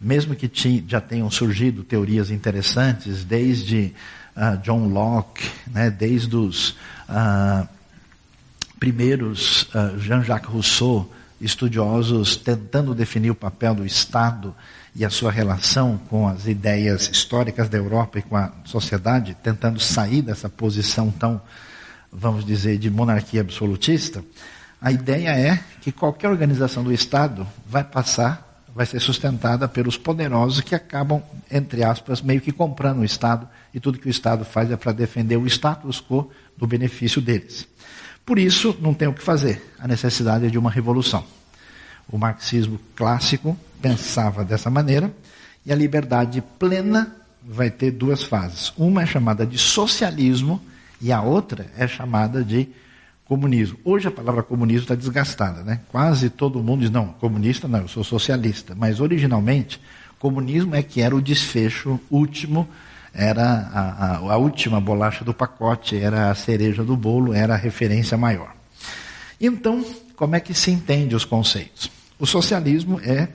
[0.01, 0.51] mesmo que
[0.87, 3.94] já tenham surgido teorias interessantes, desde
[4.37, 6.70] uh, John Locke, né, desde os
[7.09, 7.66] uh,
[8.79, 14.55] primeiros uh, Jean-Jacques Rousseau, estudiosos tentando definir o papel do Estado
[14.96, 19.78] e a sua relação com as ideias históricas da Europa e com a sociedade, tentando
[19.78, 21.40] sair dessa posição tão,
[22.11, 24.24] vamos dizer, de monarquia absolutista,
[24.80, 30.61] a ideia é que qualquer organização do Estado vai passar vai ser sustentada pelos poderosos
[30.61, 34.70] que acabam, entre aspas, meio que comprando o Estado e tudo que o Estado faz
[34.70, 37.66] é para defender o status quo do benefício deles.
[38.24, 39.74] Por isso, não tem o que fazer.
[39.78, 41.24] A necessidade é de uma revolução.
[42.06, 45.12] O marxismo clássico pensava dessa maneira
[45.65, 48.73] e a liberdade plena vai ter duas fases.
[48.77, 50.61] Uma é chamada de socialismo
[51.01, 52.69] e a outra é chamada de
[53.25, 53.79] comunismo.
[53.85, 55.81] Hoje a palavra comunismo está desgastada, né?
[55.89, 58.75] Quase todo mundo diz, não, comunista não, eu sou socialista.
[58.75, 59.81] Mas originalmente,
[60.19, 62.69] comunismo é que era o desfecho último,
[63.12, 67.59] era a, a, a última bolacha do pacote, era a cereja do bolo, era a
[67.59, 68.55] referência maior.
[69.41, 69.85] Então,
[70.15, 71.91] como é que se entende os conceitos?
[72.19, 73.29] O socialismo é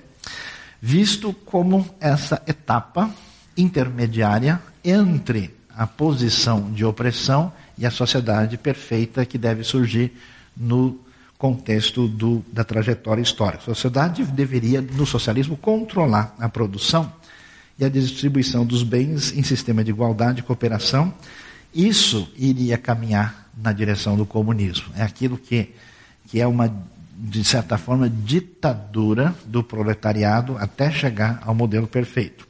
[0.81, 3.13] visto como essa etapa
[3.55, 10.11] intermediária entre a posição de opressão e a sociedade perfeita que deve surgir
[10.57, 10.99] no
[11.37, 13.63] contexto do, da trajetória histórica.
[13.63, 17.11] A sociedade deveria, no socialismo, controlar a produção
[17.79, 21.13] e a distribuição dos bens em sistema de igualdade e cooperação.
[21.73, 24.91] Isso iria caminhar na direção do comunismo.
[24.95, 25.73] É aquilo que,
[26.27, 26.71] que é uma,
[27.23, 32.47] de certa forma, ditadura do proletariado até chegar ao modelo perfeito.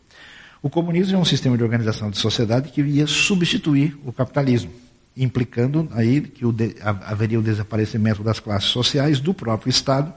[0.64, 4.72] O comunismo é um sistema de organização de sociedade que ia substituir o capitalismo,
[5.18, 10.14] implicando aí que o de, haveria o desaparecimento das classes sociais do próprio Estado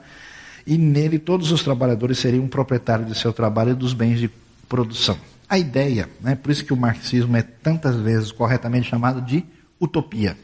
[0.65, 4.29] e nele todos os trabalhadores seriam proprietários de seu trabalho e dos bens de
[4.69, 5.17] produção.
[5.49, 9.43] A ideia, né, por isso que o marxismo é tantas vezes corretamente chamado de
[9.81, 10.37] utopia.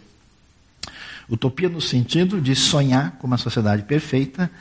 [1.29, 4.51] Utopia no sentido de sonhar com uma sociedade perfeita,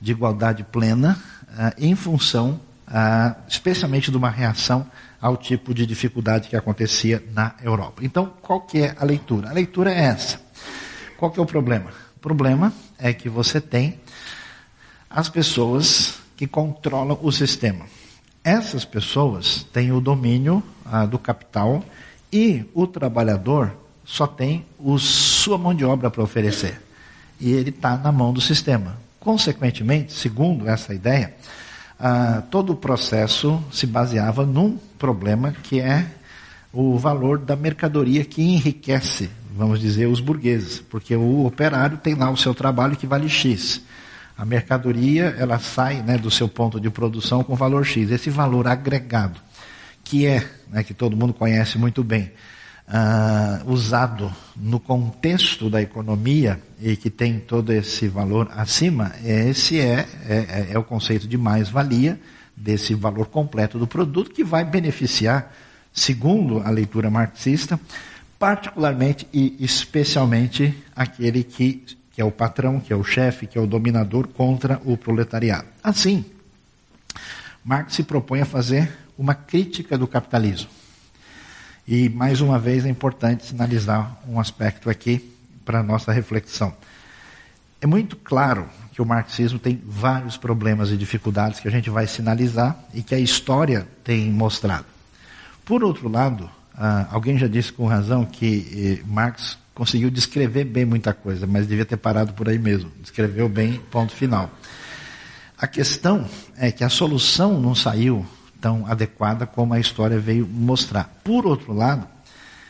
[0.00, 2.60] de igualdade plena, uh, em função
[2.92, 4.84] ah, especialmente de uma reação
[5.20, 8.04] ao tipo de dificuldade que acontecia na Europa.
[8.04, 9.48] Então, qual que é a leitura?
[9.48, 10.40] A leitura é essa.
[11.16, 11.90] Qual que é o problema?
[12.16, 14.00] O problema é que você tem
[15.08, 17.86] as pessoas que controlam o sistema.
[18.42, 21.84] Essas pessoas têm o domínio ah, do capital
[22.32, 23.72] e o trabalhador
[24.04, 24.98] só tem o,
[25.40, 26.80] sua mão de obra para oferecer.
[27.40, 28.96] E ele está na mão do sistema.
[29.18, 31.34] Consequentemente, segundo essa ideia,
[31.98, 36.06] ah, todo o processo se baseava num problema que é
[36.72, 42.30] o valor da mercadoria que enriquece, vamos dizer, os burgueses, porque o operário tem lá
[42.30, 43.80] o seu trabalho que vale X.
[44.36, 48.10] A mercadoria ela sai né, do seu ponto de produção com valor X.
[48.10, 49.40] Esse valor agregado,
[50.04, 52.30] que é, né, que todo mundo conhece muito bem,
[52.90, 60.06] uh, usado no contexto da economia e que tem todo esse valor acima, esse é,
[60.28, 62.20] é, é o conceito de mais-valia,
[62.56, 65.54] desse valor completo do produto, que vai beneficiar,
[65.92, 67.80] segundo a leitura marxista,
[68.38, 73.60] particularmente e especialmente aquele que, que é o patrão, que é o chefe, que é
[73.60, 75.68] o dominador contra o proletariado.
[75.82, 76.24] Assim,
[77.64, 80.79] Marx se propõe a fazer uma crítica do capitalismo.
[81.90, 86.72] E, mais uma vez, é importante sinalizar um aspecto aqui para a nossa reflexão.
[87.80, 92.06] É muito claro que o marxismo tem vários problemas e dificuldades que a gente vai
[92.06, 94.84] sinalizar e que a história tem mostrado.
[95.64, 100.84] Por outro lado, ah, alguém já disse com razão que eh, Marx conseguiu descrever bem
[100.84, 102.88] muita coisa, mas devia ter parado por aí mesmo.
[103.00, 104.48] Descreveu bem, ponto final.
[105.58, 106.24] A questão
[106.56, 108.24] é que a solução não saiu
[108.60, 111.04] tão adequada como a história veio mostrar.
[111.24, 112.06] Por outro lado,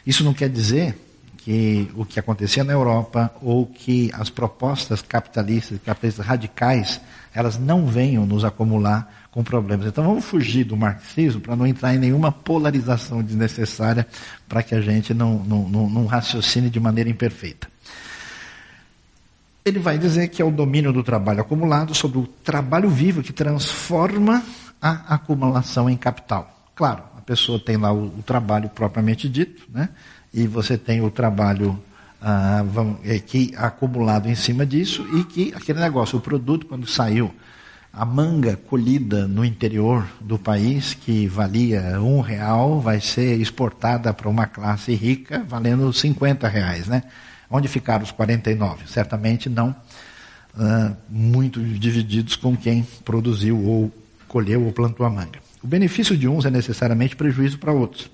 [0.07, 0.96] isso não quer dizer
[1.38, 7.00] que o que acontecia na Europa ou que as propostas capitalistas, capitalistas radicais,
[7.35, 9.87] elas não venham nos acumular com problemas.
[9.87, 14.07] Então vamos fugir do marxismo para não entrar em nenhuma polarização desnecessária
[14.48, 17.68] para que a gente não, não, não, não raciocine de maneira imperfeita.
[19.64, 23.33] Ele vai dizer que é o domínio do trabalho acumulado sobre o trabalho vivo que
[23.33, 24.42] transforma
[24.80, 26.70] a acumulação em capital.
[26.74, 29.90] Claro, a pessoa tem lá o, o trabalho propriamente dito, né?
[30.32, 31.80] e você tem o trabalho
[32.22, 36.86] ah, vamos, é, que acumulado em cima disso, e que aquele negócio, o produto, quando
[36.86, 37.34] saiu,
[37.92, 44.28] a manga colhida no interior do país, que valia um real, vai ser exportada para
[44.28, 47.02] uma classe rica, valendo 50 reais, né?
[47.50, 48.86] Onde ficaram os 49?
[48.86, 49.70] Certamente não
[50.54, 53.90] uh, muito divididos com quem produziu ou
[54.30, 55.40] colheu ou plantou a manga.
[55.60, 58.08] O benefício de uns é necessariamente prejuízo para outros.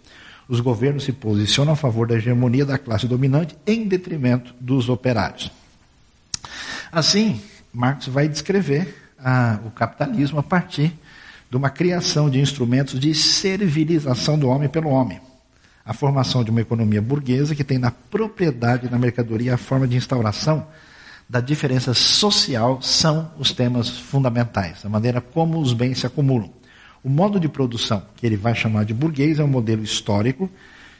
[0.49, 5.51] Os governos se posicionam a favor da hegemonia da classe dominante em detrimento dos operários.
[6.91, 7.41] Assim,
[7.71, 10.95] Marx vai descrever ah, o capitalismo a partir
[11.51, 15.21] de uma criação de instrumentos de servilização do homem pelo homem.
[15.85, 19.97] A formação de uma economia burguesa que tem na propriedade da mercadoria a forma de
[19.97, 20.67] instauração
[21.29, 26.51] da diferença social são os temas fundamentais, a maneira como os bens se acumulam.
[27.03, 30.51] O modo de produção, que ele vai chamar de burguês, é um modelo histórico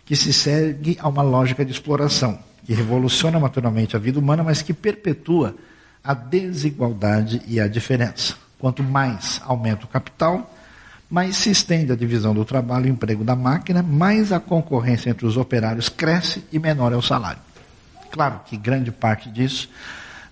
[0.05, 4.63] que se segue a uma lógica de exploração, que revoluciona naturalmente a vida humana, mas
[4.63, 5.57] que perpetua
[6.03, 8.35] a desigualdade e a diferença.
[8.59, 10.53] Quanto mais aumenta o capital,
[11.11, 15.27] mais se estende a divisão do trabalho e emprego da máquina, mais a concorrência entre
[15.27, 17.41] os operários cresce e menor é o salário.
[18.11, 19.69] Claro que grande parte disso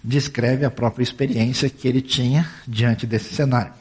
[0.05, 3.73] descreve a própria experiência que ele tinha diante desse cenário.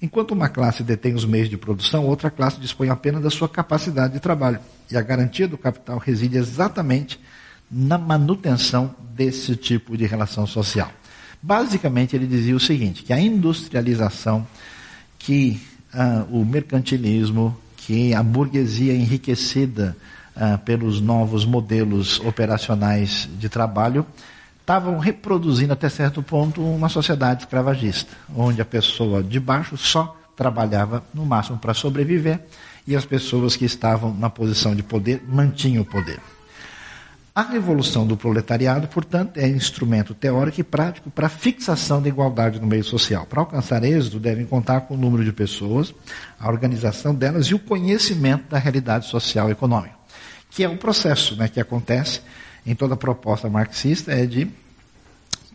[0.00, 4.14] Enquanto uma classe detém os meios de produção, outra classe dispõe apenas da sua capacidade
[4.14, 4.58] de trabalho.
[4.90, 7.20] E a garantia do capital reside exatamente
[7.70, 10.90] na manutenção desse tipo de relação social.
[11.42, 14.46] Basicamente, ele dizia o seguinte: que a industrialização,
[15.18, 15.60] que
[15.94, 19.96] uh, o mercantilismo, que a burguesia enriquecida
[20.36, 24.06] uh, pelos novos modelos operacionais de trabalho
[24.64, 31.04] estavam reproduzindo até certo ponto uma sociedade escravagista, onde a pessoa de baixo só trabalhava
[31.12, 32.40] no máximo para sobreviver
[32.86, 36.18] e as pessoas que estavam na posição de poder mantinham o poder.
[37.34, 42.58] A revolução do proletariado, portanto, é instrumento teórico e prático para a fixação da igualdade
[42.58, 43.26] no meio social.
[43.26, 45.92] Para alcançar êxito, devem contar com o número de pessoas,
[46.40, 49.94] a organização delas e o conhecimento da realidade social e econômica,
[50.48, 52.22] que é um processo né, que acontece
[52.66, 54.50] em toda proposta marxista é de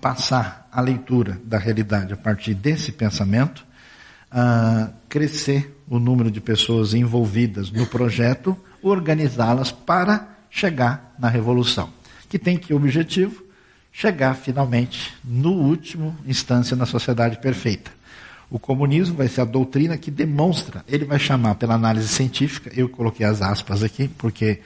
[0.02, 3.66] passar a leitura da realidade a partir desse pensamento,
[4.32, 11.90] uh, crescer o número de pessoas envolvidas no projeto, organizá-las para chegar na revolução,
[12.30, 13.44] que tem que objetivo
[13.92, 17.92] chegar finalmente no último instância na sociedade perfeita.
[18.50, 22.90] O comunismo vai ser a doutrina que demonstra, ele vai chamar pela análise científica, eu
[22.90, 24.62] coloquei as aspas aqui, porque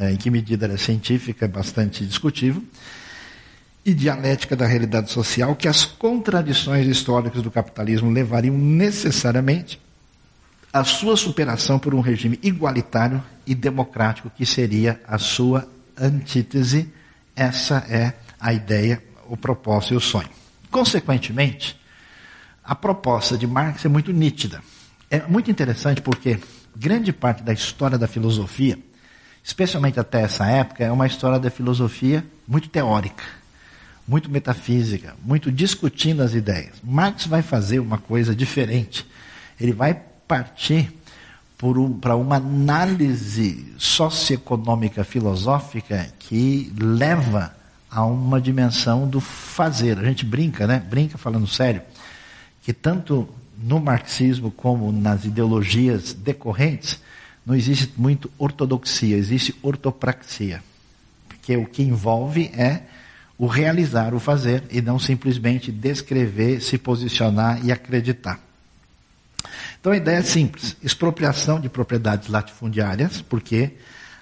[0.00, 2.62] em que medida ela é científica, é bastante discutível,
[3.84, 9.80] e dialética da realidade social, que as contradições históricas do capitalismo levariam necessariamente
[10.72, 16.92] à sua superação por um regime igualitário e democrático, que seria a sua antítese.
[17.34, 20.28] Essa é a ideia, o propósito e o sonho.
[20.70, 21.80] Consequentemente,
[22.62, 24.62] a proposta de Marx é muito nítida.
[25.10, 26.38] É muito interessante porque
[26.76, 28.78] grande parte da história da filosofia
[29.48, 33.24] especialmente até essa época, é uma história da filosofia muito teórica,
[34.06, 36.74] muito metafísica, muito discutindo as ideias.
[36.84, 39.06] Marx vai fazer uma coisa diferente.
[39.58, 39.94] Ele vai
[40.28, 40.92] partir
[41.62, 47.56] um, para uma análise socioeconômica filosófica que leva
[47.90, 49.98] a uma dimensão do fazer.
[49.98, 50.78] A gente brinca, né?
[50.78, 51.80] Brinca falando sério,
[52.62, 53.26] que tanto
[53.56, 57.00] no marxismo como nas ideologias decorrentes,
[57.48, 60.62] não existe muito ortodoxia, existe ortopraxia.
[61.26, 62.82] Porque o que envolve é
[63.38, 68.38] o realizar, o fazer, e não simplesmente descrever, se posicionar e acreditar.
[69.80, 73.70] Então a ideia é simples: expropriação de propriedades latifundiárias, porque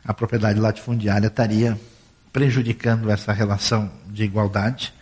[0.05, 1.77] a propriedade latifundiária estaria
[2.33, 4.95] prejudicando essa relação de igualdade.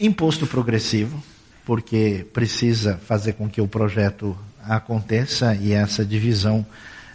[0.00, 1.22] Imposto progressivo,
[1.66, 6.64] porque precisa fazer com que o projeto aconteça e essa divisão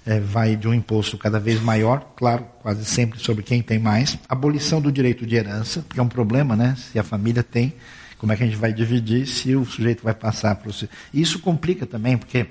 [0.05, 4.17] é, vai de um imposto cada vez maior, claro, quase sempre sobre quem tem mais.
[4.27, 6.75] Abolição do direito de herança, que é um problema, né?
[6.77, 7.73] Se a família tem,
[8.17, 10.73] como é que a gente vai dividir se o sujeito vai passar para o.
[11.13, 12.47] Isso complica também, porque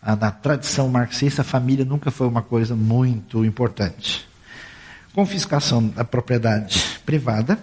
[0.00, 4.26] a, na tradição marxista a família nunca foi uma coisa muito importante.
[5.12, 7.58] Confiscação da propriedade privada,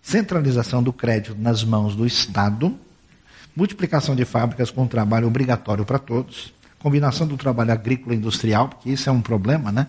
[0.00, 2.78] centralização do crédito nas mãos do Estado,
[3.54, 6.52] multiplicação de fábricas com trabalho obrigatório para todos,
[6.84, 9.86] combinação do trabalho agrícola e industrial, porque isso é um problema, né?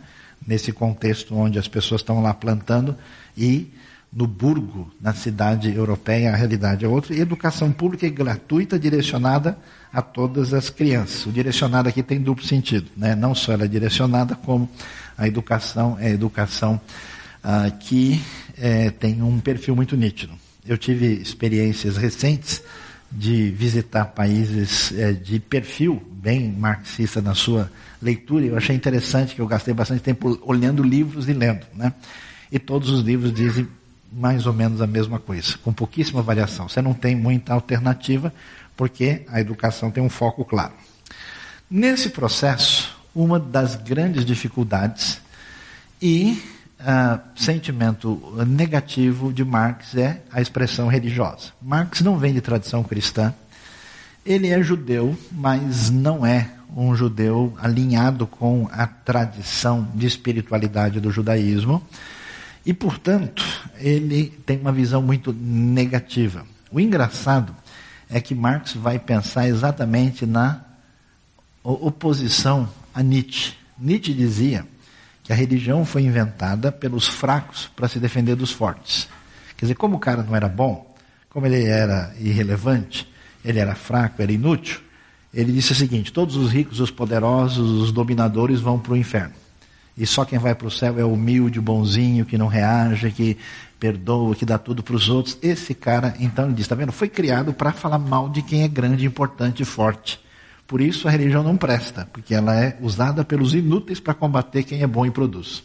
[0.47, 2.95] Nesse contexto onde as pessoas estão lá plantando
[3.37, 3.69] e
[4.13, 7.13] no burgo, na cidade europeia, a realidade é outra.
[7.13, 9.57] E educação pública e gratuita direcionada
[9.91, 11.25] a todas as crianças.
[11.25, 13.13] O direcionado aqui tem duplo sentido, né?
[13.13, 14.69] Não só ela é direcionada, como
[15.17, 16.79] a educação é educação
[17.43, 18.21] ah, que
[18.57, 20.31] é, tem um perfil muito nítido.
[20.65, 22.63] Eu tive experiências recentes
[23.11, 27.71] de visitar países é, de perfil bem marxista na sua
[28.01, 28.47] leitura.
[28.47, 31.93] Eu achei interessante que eu gastei bastante tempo olhando livros e lendo, né?
[32.51, 33.67] E todos os livros dizem
[34.11, 36.67] mais ou menos a mesma coisa, com pouquíssima variação.
[36.67, 38.33] Você não tem muita alternativa,
[38.75, 40.73] porque a educação tem um foco claro.
[41.69, 45.21] Nesse processo, uma das grandes dificuldades
[46.01, 46.41] e
[46.79, 51.51] uh, sentimento negativo de Marx é a expressão religiosa.
[51.61, 53.31] Marx não vem de tradição cristã,
[54.25, 61.11] ele é judeu, mas não é um judeu alinhado com a tradição de espiritualidade do
[61.11, 61.81] judaísmo.
[62.65, 63.43] E, portanto,
[63.77, 66.45] ele tem uma visão muito negativa.
[66.71, 67.55] O engraçado
[68.09, 70.61] é que Marx vai pensar exatamente na
[71.63, 73.53] oposição a Nietzsche.
[73.77, 74.65] Nietzsche dizia
[75.23, 79.07] que a religião foi inventada pelos fracos para se defender dos fortes.
[79.55, 80.95] Quer dizer, como o cara não era bom,
[81.29, 83.07] como ele era irrelevante,
[83.45, 84.81] ele era fraco, era inútil,
[85.33, 89.33] Ele disse o seguinte: todos os ricos, os poderosos, os dominadores vão para o inferno.
[89.97, 93.37] E só quem vai para o céu é humilde, bonzinho, que não reage, que
[93.79, 95.37] perdoa, que dá tudo para os outros.
[95.41, 96.91] Esse cara, então, ele diz: está vendo?
[96.91, 100.19] Foi criado para falar mal de quem é grande, importante e forte.
[100.67, 104.81] Por isso a religião não presta, porque ela é usada pelos inúteis para combater quem
[104.81, 105.63] é bom e produz.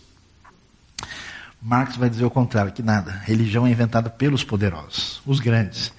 [1.62, 3.12] Marx vai dizer o contrário, que nada.
[3.24, 5.92] Religião é inventada pelos poderosos, os grandes.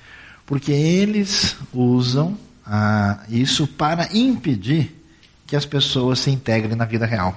[0.51, 4.93] Porque eles usam ah, isso para impedir
[5.47, 7.33] que as pessoas se integrem na vida real.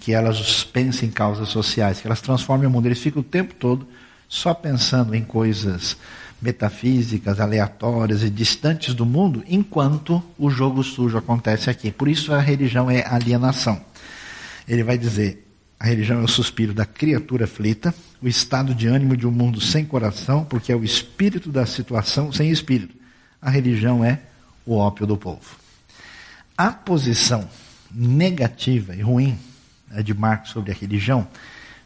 [0.00, 2.86] Que elas pensem em causas sociais, que elas transformem o mundo.
[2.86, 3.86] Eles ficam o tempo todo
[4.26, 5.98] só pensando em coisas
[6.40, 11.90] metafísicas, aleatórias e distantes do mundo, enquanto o jogo sujo acontece aqui.
[11.90, 13.78] Por isso a religião é alienação.
[14.66, 15.47] Ele vai dizer:
[15.80, 19.60] a religião é o suspiro da criatura aflita, o estado de ânimo de um mundo
[19.60, 22.94] sem coração, porque é o espírito da situação sem espírito.
[23.40, 24.20] A religião é
[24.66, 25.56] o ópio do povo.
[26.56, 27.48] A posição
[27.92, 29.38] negativa e ruim
[29.88, 31.28] né, de Marx sobre a religião,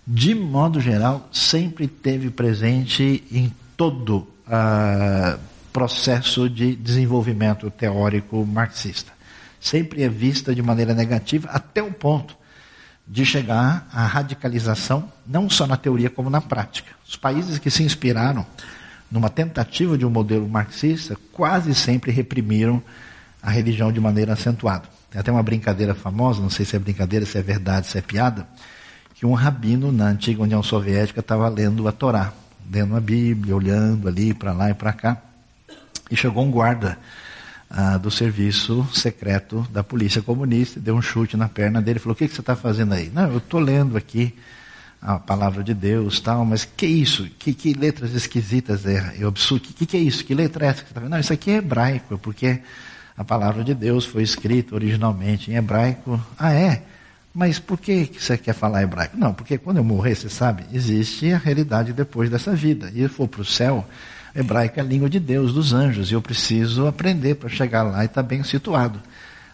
[0.06, 5.38] de modo geral, sempre teve presente em todo uh,
[5.70, 9.12] processo de desenvolvimento teórico marxista.
[9.60, 12.41] Sempre é vista de maneira negativa, até o ponto
[13.06, 16.92] de chegar à radicalização, não só na teoria como na prática.
[17.06, 18.46] Os países que se inspiraram
[19.10, 22.82] numa tentativa de um modelo marxista quase sempre reprimiram
[23.42, 24.84] a religião de maneira acentuada.
[25.10, 28.00] Tem até uma brincadeira famosa, não sei se é brincadeira, se é verdade, se é
[28.00, 28.46] piada,
[29.14, 32.32] que um rabino na antiga União Soviética estava lendo a Torá
[32.70, 35.18] lendo a Bíblia, olhando ali para lá e para cá.
[36.10, 36.98] E chegou um guarda
[37.74, 42.16] ah, do serviço secreto da polícia comunista, deu um chute na perna dele falou: O
[42.16, 43.10] que, que você está fazendo aí?
[43.14, 44.34] Não, eu estou lendo aqui
[45.00, 47.24] a palavra de Deus, tal, mas que isso?
[47.38, 49.16] Que, que letras esquisitas é?
[49.18, 49.68] Eu absurdo.
[49.68, 50.22] Que, que é isso?
[50.22, 51.10] Que letra é essa que você está vendo?
[51.10, 52.60] Não, isso aqui é hebraico, porque
[53.16, 56.20] a palavra de Deus foi escrita originalmente em hebraico.
[56.38, 56.82] Ah, é?
[57.32, 59.16] Mas por que você quer falar hebraico?
[59.16, 62.92] Não, porque quando eu morrer, você sabe, existe a realidade depois dessa vida.
[62.94, 63.88] E eu for para o céu,
[64.34, 68.02] hebraico é a língua de Deus, dos anjos, e eu preciso aprender para chegar lá
[68.02, 69.00] e estar tá bem situado.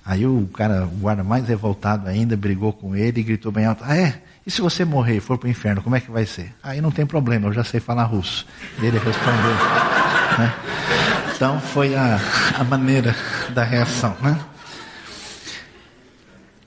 [0.05, 3.85] Aí o cara, o guarda mais revoltado ainda, brigou com ele e gritou bem alto:
[3.87, 4.23] Ah, é?
[4.47, 6.55] E se você morrer e for para o inferno, como é que vai ser?
[6.63, 8.47] Aí não tem problema, eu já sei falar russo.
[8.79, 9.53] Ele respondeu.
[10.39, 10.55] Né?
[11.35, 12.19] Então foi a,
[12.59, 13.15] a maneira
[13.51, 14.17] da reação.
[14.23, 14.39] Né?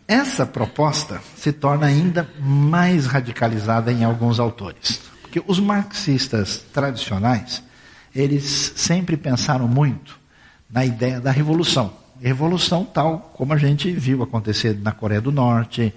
[0.08, 5.02] Essa proposta se torna ainda mais radicalizada em alguns autores.
[5.22, 7.64] Porque os marxistas tradicionais,
[8.14, 10.20] eles sempre pensaram muito
[10.70, 11.94] na ideia da revolução.
[12.22, 15.94] Revolução tal como a gente viu acontecer na Coreia do Norte,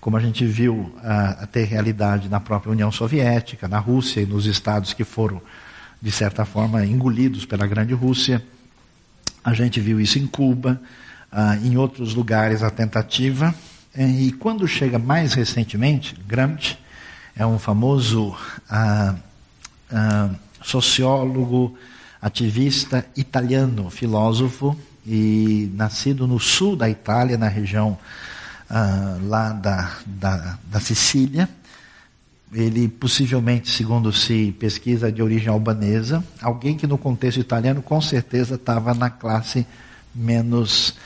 [0.00, 4.46] como a gente viu uh, ter realidade na própria União Soviética, na Rússia e nos
[4.46, 5.42] estados que foram,
[6.00, 8.42] de certa forma, engolidos pela Grande Rússia.
[9.44, 10.80] A gente viu isso em Cuba,
[11.30, 13.54] ah, em outros lugares a tentativa.
[13.96, 16.76] E quando chega mais recentemente, Gramsci
[17.36, 18.34] é um famoso
[18.68, 19.14] ah,
[19.90, 20.30] ah,
[20.66, 21.76] sociólogo,
[22.20, 27.96] ativista italiano, filósofo, e nascido no sul da Itália, na região
[28.68, 31.48] ah, lá da, da, da Sicília.
[32.52, 38.56] Ele possivelmente, segundo se pesquisa, de origem albanesa, alguém que no contexto italiano com certeza
[38.56, 39.66] estava na classe
[40.14, 40.96] menos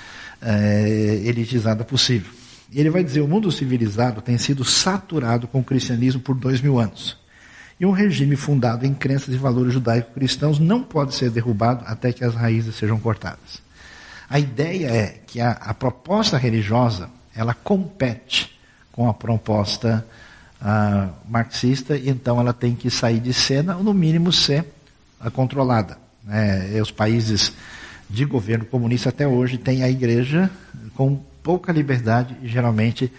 [0.40, 2.32] é, elitizada possível.
[2.72, 6.60] E ele vai dizer: o mundo civilizado tem sido saturado com o cristianismo por dois
[6.60, 7.19] mil anos.
[7.80, 12.22] E um regime fundado em crenças e valores judaico-cristãos não pode ser derrubado até que
[12.22, 13.62] as raízes sejam cortadas.
[14.28, 18.54] A ideia é que a, a proposta religiosa ela compete
[18.92, 20.06] com a proposta
[20.60, 24.66] uh, marxista e então ela tem que sair de cena ou no mínimo ser
[25.24, 25.96] uh, controlada.
[26.28, 27.50] É, os países
[28.08, 30.50] de governo comunista até hoje têm a igreja
[30.94, 33.10] com pouca liberdade e geralmente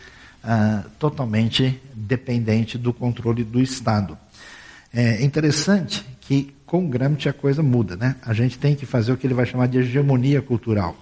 [0.43, 4.17] ah, totalmente dependente do controle do Estado.
[4.93, 8.15] É interessante que com Gramsci a coisa muda, né?
[8.21, 10.95] A gente tem que fazer o que ele vai chamar de hegemonia cultural.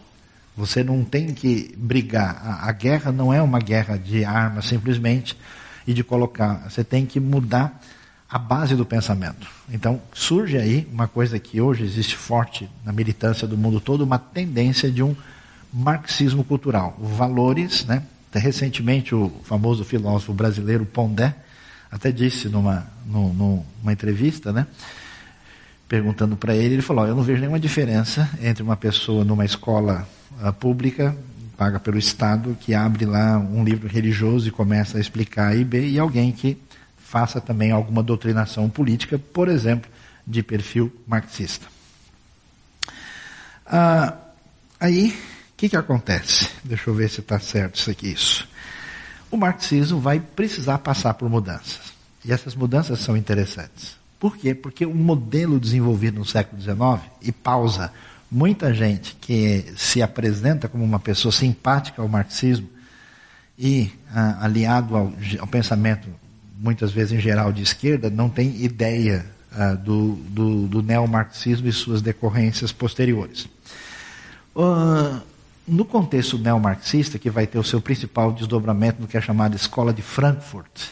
[0.55, 2.41] Você não tem que brigar.
[2.43, 5.37] A, a guerra não é uma guerra de armas simplesmente
[5.87, 6.69] e de colocar.
[6.69, 7.79] Você tem que mudar
[8.29, 9.47] a base do pensamento.
[9.71, 14.19] Então, surge aí uma coisa que hoje existe forte na militância do mundo todo, uma
[14.19, 15.15] tendência de um
[15.73, 16.95] marxismo cultural.
[16.99, 18.03] Valores, né?
[18.29, 21.35] Até recentemente o famoso filósofo brasileiro Pondé
[21.91, 24.67] até disse numa, numa entrevista, né?
[25.87, 30.07] Perguntando para ele, ele falou: Eu não vejo nenhuma diferença entre uma pessoa numa escola
[30.39, 31.17] uh, pública,
[31.57, 35.63] paga pelo Estado, que abre lá um livro religioso e começa a explicar A e
[35.63, 36.57] B, e alguém que
[36.95, 39.89] faça também alguma doutrinação política, por exemplo,
[40.27, 41.65] de perfil marxista.
[43.65, 44.13] Ah,
[44.79, 45.17] aí
[45.59, 46.49] que, que acontece?
[46.63, 48.13] Deixa eu ver se está certo isso aqui.
[48.13, 48.47] Isso.
[49.29, 51.91] O marxismo vai precisar passar por mudanças.
[52.23, 53.97] E essas mudanças são interessantes.
[54.17, 54.55] Por quê?
[54.55, 57.91] Porque o modelo desenvolvido no século XIX, e pausa,
[58.31, 62.69] muita gente que se apresenta como uma pessoa simpática ao marxismo
[63.57, 66.07] e ah, aliado ao, ao, pensamento,
[66.57, 71.73] muitas vezes em geral de esquerda, não tem ideia ah, do, do, do neomarxismo e
[71.73, 73.49] suas decorrências posteriores.
[74.55, 75.21] Uh,
[75.69, 79.93] no contexto neomarxista, que vai ter o seu principal desdobramento no que é chamada Escola
[79.93, 80.89] de Frankfurt,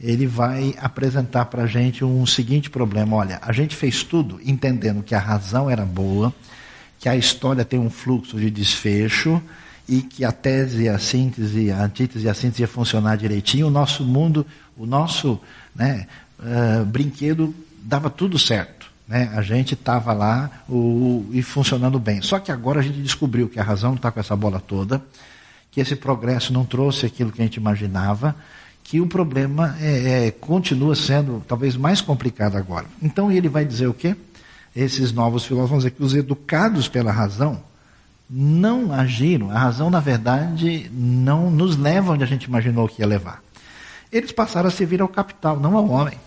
[0.00, 5.02] ele vai apresentar para a gente um seguinte problema: olha, a gente fez tudo entendendo
[5.02, 6.34] que a razão era boa,
[6.98, 9.42] que a história tem um fluxo de desfecho
[9.88, 13.66] e que a tese, a síntese, a antítese e a síntese ia funcionar direitinho.
[13.66, 14.46] O nosso mundo,
[14.76, 15.38] o nosso
[15.74, 16.06] né,
[16.38, 18.73] uh, brinquedo dava tudo certo.
[19.06, 19.30] Né?
[19.34, 22.22] A gente estava lá o, e funcionando bem.
[22.22, 25.02] Só que agora a gente descobriu que a razão está com essa bola toda,
[25.70, 28.34] que esse progresso não trouxe aquilo que a gente imaginava
[28.84, 32.84] que o problema é, é, continua sendo talvez mais complicado agora.
[33.02, 34.14] Então ele vai dizer o quê?
[34.76, 37.62] Esses novos filósofos vão que os educados pela razão
[38.28, 43.06] não agiram, a razão na verdade não nos leva onde a gente imaginou que ia
[43.06, 43.42] levar.
[44.12, 46.18] Eles passaram a servir ao capital, não ao homem.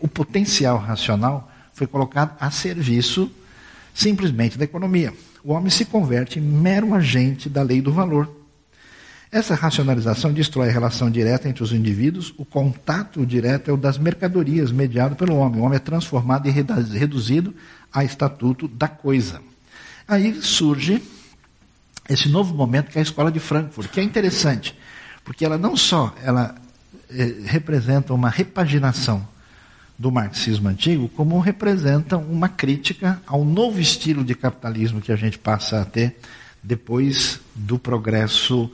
[0.00, 3.30] O potencial racional foi colocado a serviço
[3.94, 5.12] simplesmente da economia.
[5.44, 8.42] O homem se converte em mero agente da lei do valor.
[9.30, 13.96] Essa racionalização destrói a relação direta entre os indivíduos, o contato direto é o das
[13.96, 15.60] mercadorias mediado pelo homem.
[15.60, 17.54] O homem é transformado e reduzido
[17.92, 19.40] a estatuto da coisa.
[20.06, 21.02] Aí surge
[22.08, 24.76] esse novo momento que é a escola de Frankfurt, que é interessante,
[25.24, 26.54] porque ela não só ela
[27.08, 29.26] eh, representa uma repaginação
[30.02, 35.38] do marxismo antigo, como representa uma crítica ao novo estilo de capitalismo que a gente
[35.38, 36.16] passa a ter
[36.60, 38.68] depois do progresso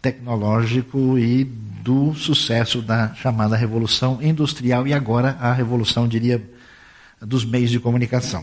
[0.00, 6.42] tecnológico e do sucesso da chamada Revolução Industrial e agora a Revolução, diria,
[7.20, 8.42] dos meios de comunicação.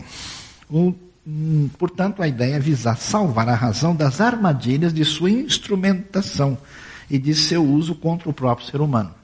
[0.70, 0.94] O,
[1.26, 6.56] hum, portanto, a ideia é visar salvar a razão das armadilhas de sua instrumentação
[7.10, 9.17] e de seu uso contra o próprio ser humano.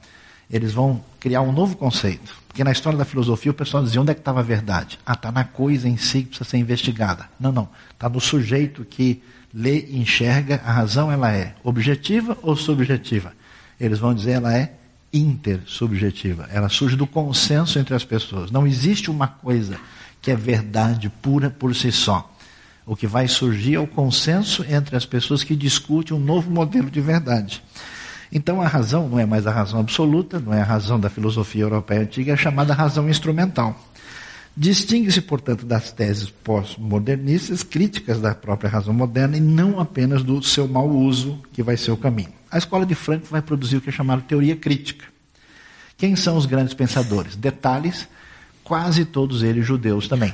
[0.49, 2.35] Eles vão criar um novo conceito.
[2.47, 4.99] Porque na história da filosofia o pessoal dizia onde é que estava a verdade?
[5.05, 7.29] Ah, está na coisa em si que precisa ser investigada.
[7.39, 7.67] Não, não.
[7.91, 9.21] Está no sujeito que
[9.53, 13.33] lê e enxerga, a razão ela é objetiva ou subjetiva?
[13.79, 14.73] Eles vão dizer ela é
[15.11, 16.47] intersubjetiva.
[16.51, 18.51] Ela surge do consenso entre as pessoas.
[18.51, 19.77] Não existe uma coisa
[20.21, 22.31] que é verdade pura por si só.
[22.85, 26.89] O que vai surgir é o consenso entre as pessoas que discutem um novo modelo
[26.89, 27.63] de verdade.
[28.31, 31.63] Então a razão não é mais a razão absoluta, não é a razão da filosofia
[31.63, 33.79] europeia antiga, é chamada razão instrumental.
[34.57, 40.65] Distingue-se, portanto, das teses pós-modernistas, críticas da própria razão moderna e não apenas do seu
[40.65, 42.29] mau uso, que vai ser o caminho.
[42.49, 45.05] A escola de Frankfurt vai produzir o que é chamado teoria crítica.
[45.97, 47.35] Quem são os grandes pensadores?
[47.35, 48.07] Detalhes,
[48.63, 50.33] quase todos eles judeus também.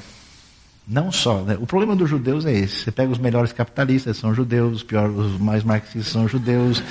[0.88, 1.41] Não só.
[1.41, 1.57] Né?
[1.59, 2.79] O problema dos judeus é esse.
[2.79, 6.84] Você pega os melhores capitalistas, são judeus, os piores, os mais marxistas são judeus.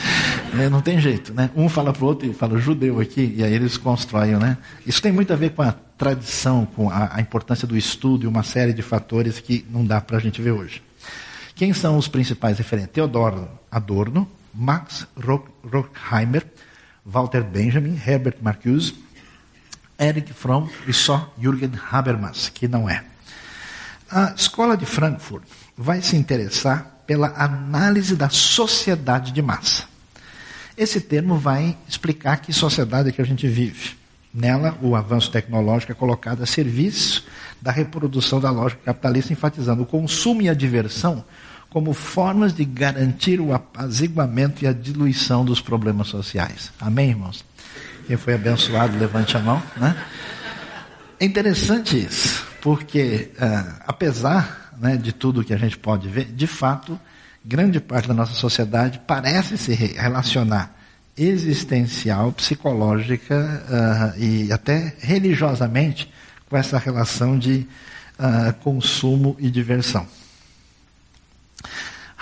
[0.55, 0.68] Né?
[0.68, 1.34] Não tem jeito.
[1.34, 1.51] Né?
[1.55, 4.36] Um fala para o outro e fala judeu aqui, e aí eles constroem.
[4.36, 4.57] Né?
[4.86, 8.26] Isso tem muito a ver com a tradição, com a, a importância do estudo e
[8.26, 10.82] uma série de fatores que não dá para a gente ver hoje.
[11.55, 12.93] Quem são os principais referentes?
[12.93, 16.47] Theodor Adorno, Max Rockheimer,
[17.05, 18.95] Walter Benjamin, Herbert Marcuse,
[19.99, 23.05] Erich Fromm e só Jürgen Habermas, que não é.
[24.11, 25.44] A escola de Frankfurt
[25.76, 29.84] vai se interessar pela análise da sociedade de massa.
[30.76, 33.96] Esse termo vai explicar que sociedade é que a gente vive.
[34.32, 37.24] Nela, o avanço tecnológico é colocado a serviço
[37.61, 41.24] da reprodução da lógica capitalista, enfatizando o consumo e a diversão
[41.68, 46.72] como formas de garantir o apaziguamento e a diluição dos problemas sociais.
[46.80, 47.44] Amém, irmãos?
[48.08, 49.62] Quem foi abençoado, levante a mão.
[49.76, 49.96] Né?
[51.21, 56.47] É interessante isso porque uh, apesar né, de tudo que a gente pode ver, de
[56.47, 56.99] fato,
[57.45, 60.75] grande parte da nossa sociedade parece se relacionar
[61.18, 66.11] existencial, psicológica uh, e até religiosamente
[66.49, 67.66] com essa relação de
[68.18, 70.07] uh, consumo e diversão.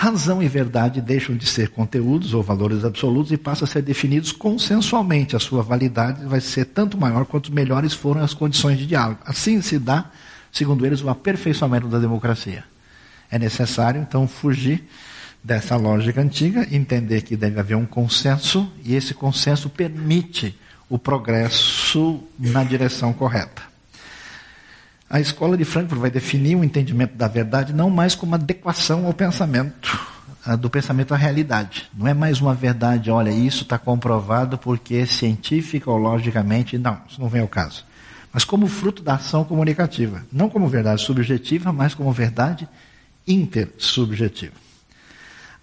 [0.01, 4.31] Razão e verdade deixam de ser conteúdos ou valores absolutos e passam a ser definidos
[4.31, 5.35] consensualmente.
[5.35, 9.19] A sua validade vai ser tanto maior quanto melhores foram as condições de diálogo.
[9.27, 10.09] Assim se dá,
[10.53, 12.63] segundo eles, o aperfeiçoamento da democracia.
[13.29, 14.89] É necessário, então, fugir
[15.43, 20.57] dessa lógica antiga, entender que deve haver um consenso e esse consenso permite
[20.89, 23.63] o progresso na direção correta.
[25.11, 29.15] A escola de Frankfurt vai definir o entendimento da verdade não mais como adequação ao
[29.15, 29.99] pensamento
[30.57, 31.91] do pensamento à realidade.
[31.95, 37.21] Não é mais uma verdade, olha, isso está comprovado porque científica ou logicamente, não, isso
[37.21, 37.85] não vem ao caso.
[38.33, 40.25] Mas como fruto da ação comunicativa.
[40.31, 42.69] Não como verdade subjetiva, mas como verdade
[43.27, 44.55] intersubjetiva.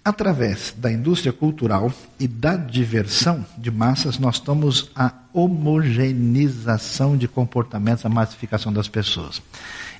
[0.06, 8.06] Através da indústria cultural e da diversão de massas, nós estamos a homogeneização de comportamentos,
[8.06, 9.42] a massificação das pessoas.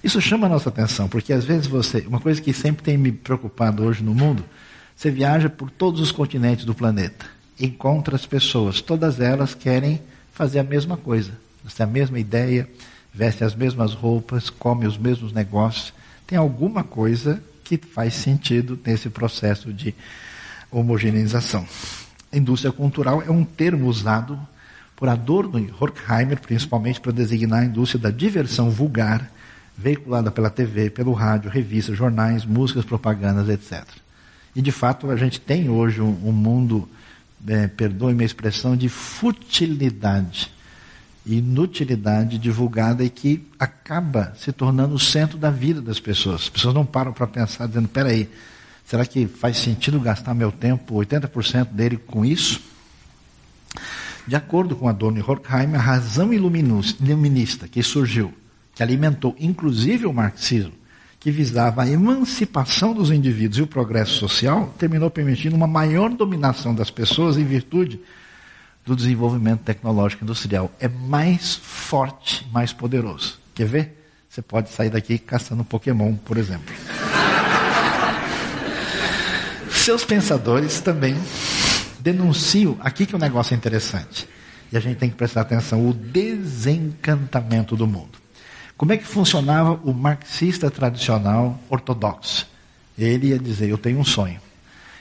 [0.05, 3.11] Isso chama a nossa atenção, porque às vezes você, uma coisa que sempre tem me
[3.11, 4.45] preocupado hoje no mundo,
[4.95, 7.27] você viaja por todos os continentes do planeta,
[7.59, 10.01] encontra as pessoas, todas elas querem
[10.33, 11.33] fazer a mesma coisa,
[11.77, 12.71] têm a mesma ideia,
[13.13, 15.93] vestem as mesmas roupas, comem os mesmos negócios,
[16.29, 19.93] tem alguma coisa que faz sentido nesse processo de
[20.71, 21.67] homogeneização.
[22.33, 24.39] Indústria cultural é um termo usado
[24.95, 29.31] por Adorno e Horkheimer, principalmente para designar a indústria da diversão vulgar,
[29.77, 33.85] veiculada pela TV, pelo rádio, revistas, jornais, músicas, propagandas, etc.
[34.55, 36.89] E de fato a gente tem hoje um, mundo,
[37.47, 40.56] é, perdoe-me a expressão, de futilidade
[41.27, 46.43] inutilidade divulgada e que acaba se tornando o centro da vida das pessoas.
[46.43, 48.29] As pessoas não param para pensar, dizendo: peraí,
[48.85, 52.61] será que faz sentido gastar meu tempo, 80% dele, com isso?
[54.27, 58.33] De acordo com a Dona Horkheim, a razão iluminista que surgiu,
[58.75, 60.73] que alimentou inclusive o marxismo,
[61.21, 66.75] que visava a emancipação dos indivíduos e o progresso social, terminou permitindo uma maior dominação
[66.75, 68.01] das pessoas em virtude
[68.87, 70.71] do desenvolvimento tecnológico industrial.
[70.79, 73.41] É mais forte, mais poderoso.
[73.53, 74.07] Quer ver?
[74.31, 76.73] Você pode sair daqui caçando Pokémon, por exemplo.
[79.73, 81.17] Seus pensadores também
[81.99, 84.29] denunciam, aqui que o negócio é interessante,
[84.71, 88.19] e a gente tem que prestar atenção, o desencantamento do mundo.
[88.77, 92.47] Como é que funcionava o marxista tradicional ortodoxo?
[92.97, 94.41] Ele ia dizer: Eu tenho um sonho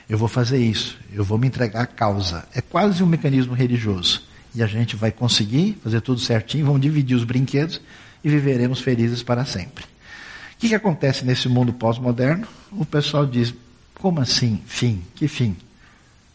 [0.09, 2.47] eu vou fazer isso, eu vou me entregar à causa.
[2.53, 4.23] É quase um mecanismo religioso.
[4.53, 7.81] E a gente vai conseguir fazer tudo certinho, vamos dividir os brinquedos
[8.23, 9.83] e viveremos felizes para sempre.
[9.83, 12.47] O que, que acontece nesse mundo pós-moderno?
[12.71, 13.53] O pessoal diz:
[13.95, 15.01] como assim, fim?
[15.13, 15.57] Que fim?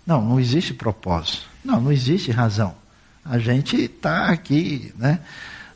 [0.07, 1.49] Não, não existe propósito.
[1.65, 2.75] Não, não existe razão.
[3.25, 5.21] A gente está aqui, né?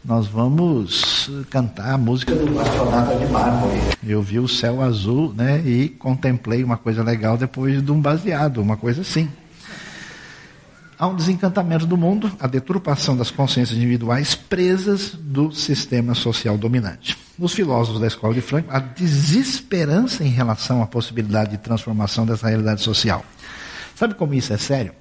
[0.04, 3.80] Nós vamos cantar a música do astronauta de mármore.
[4.06, 8.60] Eu vi o céu azul, né, e contemplei uma coisa legal depois de um baseado,
[8.60, 9.30] uma coisa assim.
[10.98, 17.16] Há um desencantamento do mundo, a deturpação das consciências individuais presas do sistema social dominante.
[17.38, 22.46] Os filósofos da escola de Frankfurt, a desesperança em relação à possibilidade de transformação dessa
[22.46, 23.24] realidade social.
[23.96, 24.92] Sabe como isso é sério?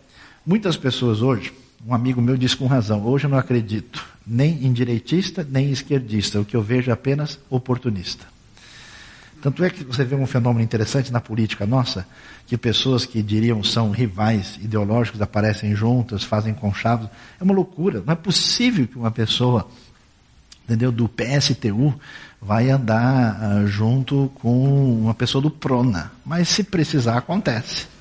[0.45, 1.53] Muitas pessoas hoje,
[1.85, 5.71] um amigo meu disse com razão, hoje eu não acredito nem em direitista, nem em
[5.71, 6.39] esquerdista.
[6.39, 8.25] O que eu vejo é apenas oportunista.
[9.41, 12.07] Tanto é que você vê um fenômeno interessante na política nossa,
[12.47, 17.09] que pessoas que diriam são rivais ideológicos aparecem juntas, fazem conchavos.
[17.39, 18.01] É uma loucura.
[18.05, 19.67] Não é possível que uma pessoa,
[20.63, 21.93] entendeu, do PSTU
[22.41, 26.13] vai andar uh, junto com uma pessoa do Prona.
[26.25, 27.92] Mas se precisar, acontece.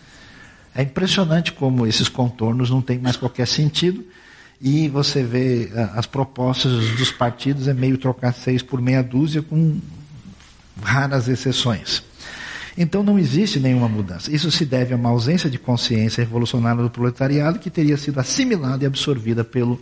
[0.75, 4.05] É impressionante como esses contornos não têm mais qualquer sentido
[4.61, 9.43] e você vê ah, as propostas dos partidos é meio trocar seis por meia dúzia,
[9.43, 9.79] com
[10.81, 12.03] raras exceções.
[12.77, 14.35] Então não existe nenhuma mudança.
[14.35, 18.85] Isso se deve a uma ausência de consciência revolucionária do proletariado que teria sido assimilada
[18.85, 19.81] e absorvida pelo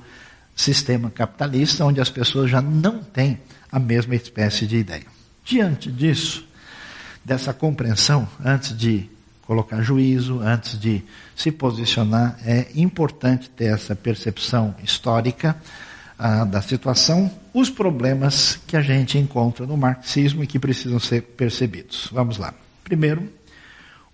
[0.57, 3.39] sistema capitalista, onde as pessoas já não têm
[3.71, 5.07] a mesma espécie de ideia.
[5.45, 6.45] Diante disso,
[7.25, 9.09] dessa compreensão, antes de
[9.51, 11.03] colocar juízo, antes de
[11.35, 15.61] se posicionar, é importante ter essa percepção histórica
[16.17, 21.23] ah, da situação, os problemas que a gente encontra no marxismo e que precisam ser
[21.23, 22.09] percebidos.
[22.13, 22.55] Vamos lá.
[22.85, 23.29] Primeiro,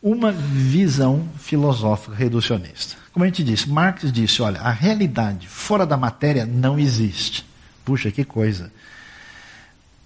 [0.03, 2.97] uma visão filosófica reducionista.
[3.12, 7.45] Como a gente disse, Marx disse: olha, a realidade fora da matéria não existe.
[7.84, 8.72] Puxa, que coisa.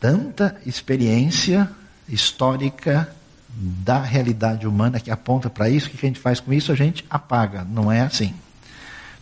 [0.00, 1.70] Tanta experiência
[2.08, 3.14] histórica
[3.54, 6.72] da realidade humana que aponta para isso, o que a gente faz com isso?
[6.72, 7.64] A gente apaga.
[7.64, 8.34] Não é assim.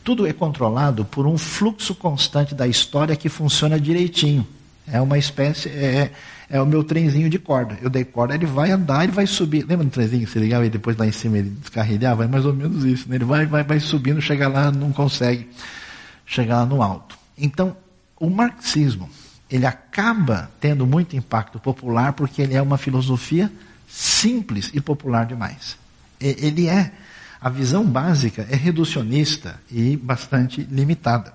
[0.05, 4.47] Tudo é controlado por um fluxo constante da história que funciona direitinho.
[4.87, 6.11] É uma espécie, é,
[6.49, 7.77] é o meu trenzinho de corda.
[7.83, 9.67] Eu dei corda, ele vai andar, ele vai subir.
[9.67, 12.25] Lembra do trenzinho que você ligava e depois lá em cima ele descarrilhava?
[12.25, 13.09] É mais ou menos isso.
[13.09, 13.17] Né?
[13.17, 15.49] Ele vai, vai, vai subindo, chega lá, não consegue
[16.25, 17.19] chegar lá no alto.
[17.37, 17.77] Então,
[18.19, 19.11] o marxismo,
[19.51, 23.53] ele acaba tendo muito impacto popular porque ele é uma filosofia
[23.89, 25.77] simples e popular demais.
[26.21, 26.93] Ele é,
[27.41, 31.33] a visão básica é reducionista e bastante limitada.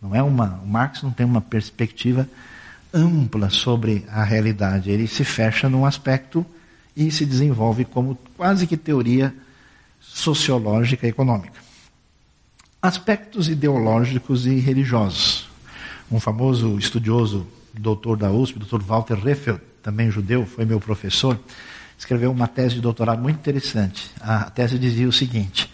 [0.00, 2.28] Não é uma, Marx não tem uma perspectiva
[2.92, 4.90] ampla sobre a realidade.
[4.90, 6.44] Ele se fecha num aspecto
[6.96, 9.34] e se desenvolve como quase que teoria
[10.00, 11.60] sociológica e econômica.
[12.80, 15.48] Aspectos ideológicos e religiosos.
[16.10, 21.38] Um famoso estudioso, doutor da USP, doutor Walter Reffeld, também judeu, foi meu professor,
[21.98, 24.10] escreveu uma tese de doutorado muito interessante.
[24.20, 25.70] A tese dizia o seguinte: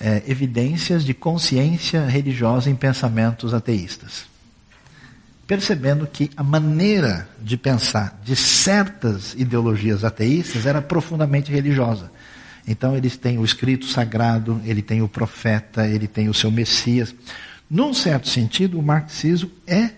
[0.00, 4.26] é, evidências de consciência religiosa em pensamentos ateístas.
[5.46, 12.10] Percebendo que a maneira de pensar de certas ideologias ateístas era profundamente religiosa.
[12.66, 17.14] Então eles têm o escrito sagrado, ele tem o profeta, ele tem o seu Messias.
[17.70, 19.90] Num certo sentido, o marxismo é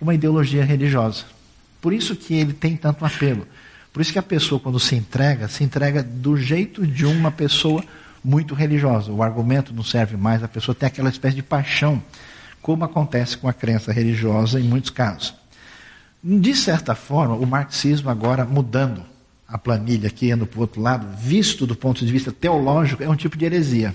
[0.00, 1.24] uma ideologia religiosa.
[1.80, 3.46] Por isso que ele tem tanto apelo.
[3.98, 7.82] Por isso que a pessoa, quando se entrega, se entrega do jeito de uma pessoa
[8.22, 9.10] muito religiosa.
[9.10, 12.00] O argumento não serve mais, a pessoa tem aquela espécie de paixão,
[12.62, 15.34] como acontece com a crença religiosa em muitos casos.
[16.22, 19.02] De certa forma, o marxismo agora mudando
[19.48, 23.08] a planilha aqui, indo para o outro lado, visto do ponto de vista teológico, é
[23.08, 23.92] um tipo de heresia.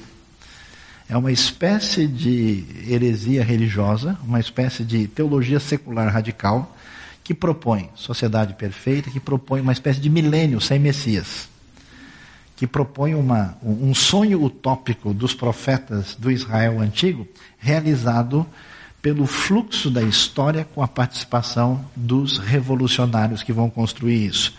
[1.08, 6.73] É uma espécie de heresia religiosa, uma espécie de teologia secular radical,
[7.24, 11.48] que propõe sociedade perfeita, que propõe uma espécie de milênio sem Messias
[12.56, 18.46] que propõe uma, um sonho utópico dos profetas do Israel antigo, realizado
[19.02, 24.56] pelo fluxo da história com a participação dos revolucionários que vão construir isso.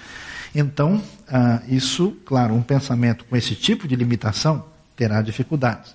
[0.55, 5.95] Então, ah, isso, claro, um pensamento com esse tipo de limitação terá dificuldades.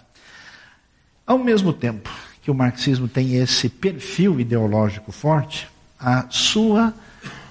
[1.27, 2.09] Ao mesmo tempo
[2.41, 6.93] que o marxismo tem esse perfil ideológico forte, a sua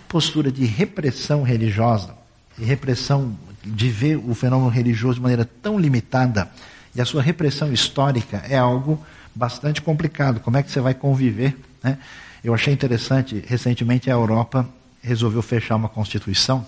[0.08, 2.14] postura de repressão religiosa
[2.58, 6.50] e repressão de ver o fenômeno religioso de maneira tão limitada
[6.94, 10.40] e a sua repressão histórica é algo bastante complicado.
[10.40, 11.56] Como é que você vai conviver?
[11.82, 11.98] Né?
[12.42, 14.68] Eu achei interessante, recentemente a Europa
[15.02, 16.66] resolveu fechar uma constituição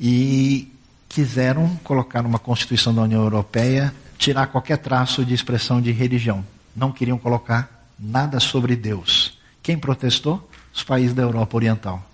[0.00, 0.72] e
[1.08, 6.44] quiseram colocar numa constituição da União Europeia tirar qualquer traço de expressão de religião.
[6.74, 9.23] Não queriam colocar nada sobre Deus.
[9.64, 10.48] Quem protestou?
[10.72, 12.04] Os países da Europa Oriental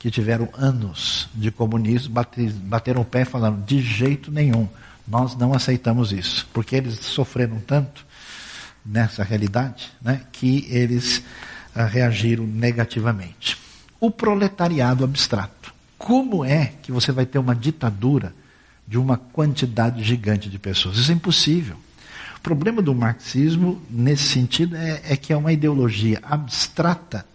[0.00, 2.14] que tiveram anos de comunismo
[2.62, 4.66] bateram o pé falando de jeito nenhum,
[5.06, 8.06] nós não aceitamos isso, porque eles sofreram tanto
[8.84, 11.22] nessa realidade, né, que eles
[11.74, 13.58] ah, reagiram negativamente.
[14.00, 15.74] O proletariado abstrato.
[15.98, 18.34] Como é que você vai ter uma ditadura
[18.88, 20.96] de uma quantidade gigante de pessoas?
[20.96, 21.76] Isso é impossível.
[22.40, 27.26] O problema do marxismo, nesse sentido, é, é que é uma ideologia abstrata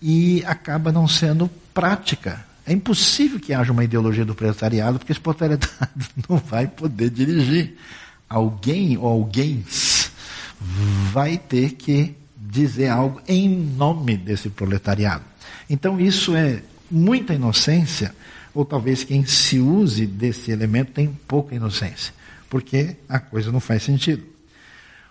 [0.00, 2.46] e acaba não sendo prática.
[2.66, 5.68] É impossível que haja uma ideologia do proletariado, porque esse proletariado
[6.26, 7.76] não vai poder dirigir.
[8.26, 9.62] Alguém ou alguém
[11.12, 15.24] vai ter que dizer algo em nome desse proletariado.
[15.68, 18.14] Então isso é muita inocência,
[18.54, 22.14] ou talvez quem se use desse elemento tem pouca inocência,
[22.48, 24.37] porque a coisa não faz sentido.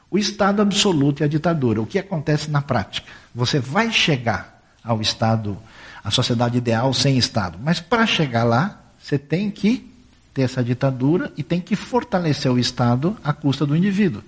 [0.10, 3.08] O Estado absoluto e a ditadura, o que acontece na prática?
[3.36, 5.58] Você vai chegar ao Estado
[6.04, 7.60] a sociedade ideal sem Estado.
[7.62, 9.92] Mas para chegar lá, você tem que
[10.34, 14.24] ter essa ditadura e tem que fortalecer o Estado à custa do indivíduo.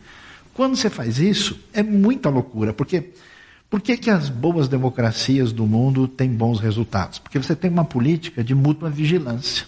[0.54, 3.14] Quando você faz isso, é muita loucura, porque
[3.70, 7.20] por que, que as boas democracias do mundo têm bons resultados?
[7.20, 9.66] Porque você tem uma política de mútua vigilância.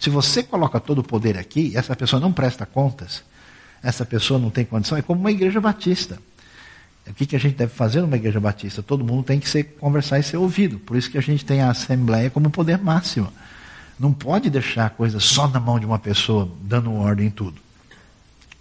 [0.00, 3.22] Se você coloca todo o poder aqui, essa pessoa não presta contas,
[3.82, 6.18] essa pessoa não tem condição, é como uma igreja batista.
[7.06, 8.82] O que, a gente deve fazer numa igreja batista?
[8.82, 10.78] Todo mundo tem que ser, conversar e ser ouvido.
[10.78, 13.32] Por isso que a gente tem a assembleia como poder máximo.
[13.98, 17.60] Não pode deixar a coisa só na mão de uma pessoa dando ordem em tudo.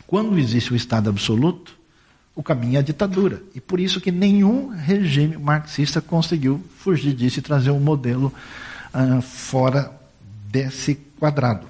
[0.08, 1.78] Quando existe o Estado absoluto,
[2.36, 3.44] o caminho é a ditadura.
[3.54, 8.34] E por isso que nenhum regime marxista conseguiu fugir disso e trazer um modelo
[8.94, 9.92] uh, fora
[10.50, 11.68] desse quadrado.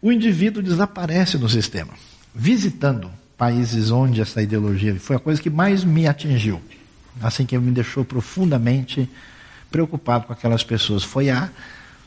[0.00, 1.94] O indivíduo desaparece no sistema.
[2.34, 6.60] Visitando países onde essa ideologia foi a coisa que mais me atingiu,
[7.20, 9.08] assim que me deixou profundamente
[9.70, 11.50] preocupado com aquelas pessoas, foi a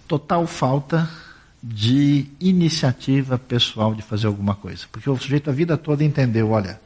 [0.08, 1.10] total falta
[1.62, 4.86] de iniciativa pessoal de fazer alguma coisa.
[4.92, 6.80] Porque o sujeito a vida toda entendeu, olha,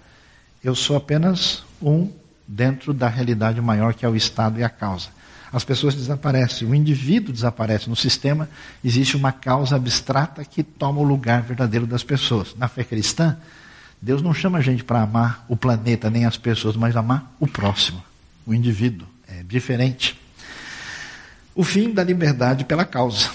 [0.63, 2.09] eu sou apenas um
[2.47, 5.09] dentro da realidade maior que é o Estado e a causa.
[5.51, 8.47] As pessoas desaparecem, o indivíduo desaparece no sistema,
[8.83, 12.55] existe uma causa abstrata que toma o lugar verdadeiro das pessoas.
[12.55, 13.35] Na fé cristã,
[14.01, 17.47] Deus não chama a gente para amar o planeta nem as pessoas, mas amar o
[17.47, 18.03] próximo,
[18.45, 19.07] o indivíduo.
[19.27, 20.19] É diferente.
[21.55, 23.29] O fim da liberdade pela causa.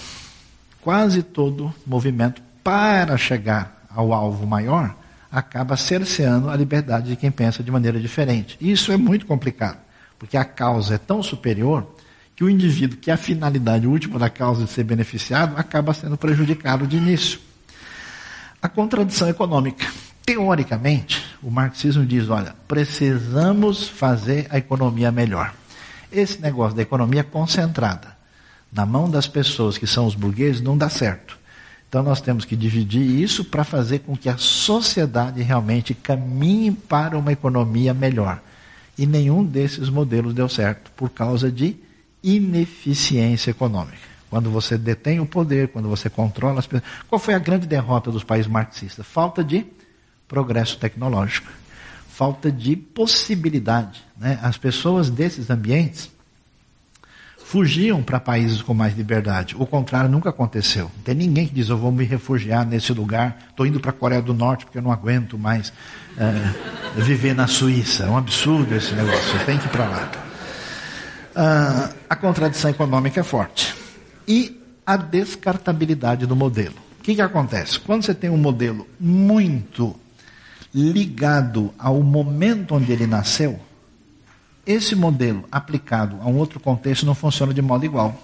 [0.81, 4.95] Quase todo movimento para chegar ao alvo maior
[5.31, 8.57] acaba cerceando a liberdade de quem pensa de maneira diferente.
[8.59, 9.77] Isso é muito complicado,
[10.17, 11.94] porque a causa é tão superior
[12.35, 16.17] que o indivíduo, que é a finalidade última da causa de ser beneficiado, acaba sendo
[16.17, 17.39] prejudicado de início.
[18.61, 19.85] A contradição econômica.
[20.25, 25.53] Teoricamente, o marxismo diz: olha, precisamos fazer a economia melhor.
[26.11, 28.15] Esse negócio da economia concentrada
[28.71, 31.37] na mão das pessoas que são os burgueses não dá certo.
[31.87, 37.17] Então nós temos que dividir isso para fazer com que a sociedade realmente caminhe para
[37.17, 38.41] uma economia melhor.
[38.97, 41.77] E nenhum desses modelos deu certo por causa de
[42.25, 44.15] ineficiência econômica.
[44.29, 46.91] Quando você detém o poder, quando você controla as pessoas.
[47.07, 49.05] Qual foi a grande derrota dos países marxistas?
[49.05, 49.65] Falta de
[50.27, 51.47] progresso tecnológico,
[52.09, 54.03] falta de possibilidade.
[54.17, 54.39] Né?
[54.41, 56.11] As pessoas desses ambientes
[57.37, 59.55] fugiam para países com mais liberdade.
[59.55, 60.91] O contrário nunca aconteceu.
[60.95, 63.93] Não tem ninguém que diz, eu vou me refugiar nesse lugar, estou indo para a
[63.93, 65.71] Coreia do Norte porque eu não aguento mais
[66.17, 68.05] é, viver na Suíça.
[68.05, 70.11] É um absurdo esse negócio, tem que ir para lá.
[71.35, 73.75] Ah, a contradição econômica é forte.
[74.25, 76.75] E a descartabilidade do modelo.
[76.99, 77.79] O que, que acontece?
[77.79, 79.95] Quando você tem um modelo muito
[80.73, 83.59] ligado ao momento onde ele nasceu,
[84.65, 88.19] esse modelo aplicado a um outro contexto não funciona de modo igual.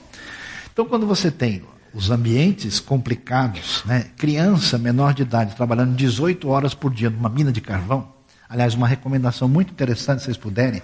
[0.71, 1.61] Então, quando você tem
[1.93, 7.51] os ambientes complicados, né, criança menor de idade trabalhando 18 horas por dia numa mina
[7.51, 8.07] de carvão,
[8.49, 10.81] aliás, uma recomendação muito interessante, se vocês puderem,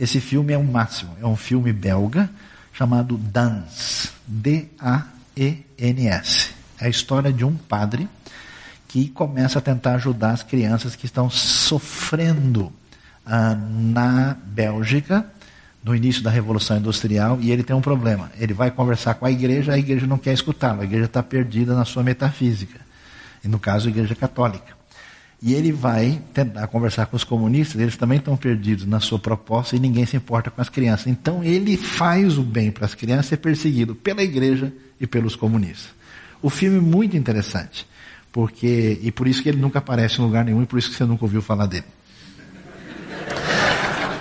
[0.00, 2.30] esse filme é um máximo, é um filme belga
[2.72, 4.70] chamado Dans, D-A-E-N-S.
[6.80, 8.08] É a história de um padre
[8.88, 12.72] que começa a tentar ajudar as crianças que estão sofrendo
[13.26, 15.26] ah, na Bélgica,
[15.84, 18.32] no início da Revolução Industrial, e ele tem um problema.
[18.38, 21.74] Ele vai conversar com a igreja, a igreja não quer escutá-lo, a igreja está perdida
[21.74, 22.80] na sua metafísica.
[23.44, 24.79] E no caso, a igreja católica.
[25.42, 29.74] E ele vai tentar conversar com os comunistas, eles também estão perdidos na sua proposta
[29.74, 31.06] e ninguém se importa com as crianças.
[31.06, 35.34] Então ele faz o bem para as crianças e é perseguido pela igreja e pelos
[35.34, 35.90] comunistas.
[36.42, 37.86] O filme é muito interessante,
[38.30, 40.96] porque e por isso que ele nunca aparece em lugar nenhum e por isso que
[40.96, 41.86] você nunca ouviu falar dele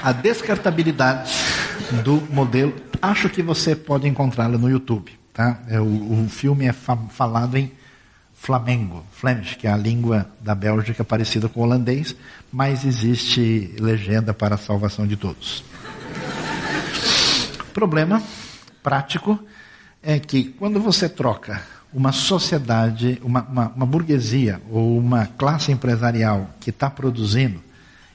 [0.03, 1.31] a descartabilidade
[2.03, 2.73] do modelo.
[3.01, 5.11] Acho que você pode encontrá-lo no YouTube.
[5.33, 5.59] Tá?
[5.67, 7.71] É, o, o filme é fa falado em
[8.41, 12.15] Flamengo, Flemish, que é a língua da Bélgica parecida com o holandês,
[12.51, 15.63] mas existe legenda para a salvação de todos.
[17.73, 18.23] Problema
[18.81, 19.37] prático
[20.01, 21.61] é que quando você troca
[21.93, 27.61] uma sociedade, uma, uma, uma burguesia ou uma classe empresarial que está produzindo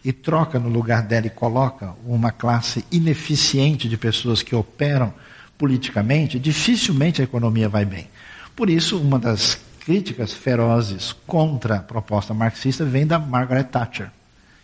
[0.02, 5.12] e troca no lugar dela e coloca uma classe ineficiente de pessoas que operam
[5.58, 8.08] politicamente, dificilmente a economia vai bem.
[8.56, 14.10] Por isso, uma das críticas ferozes contra a proposta marxista vem da Margaret Thatcher,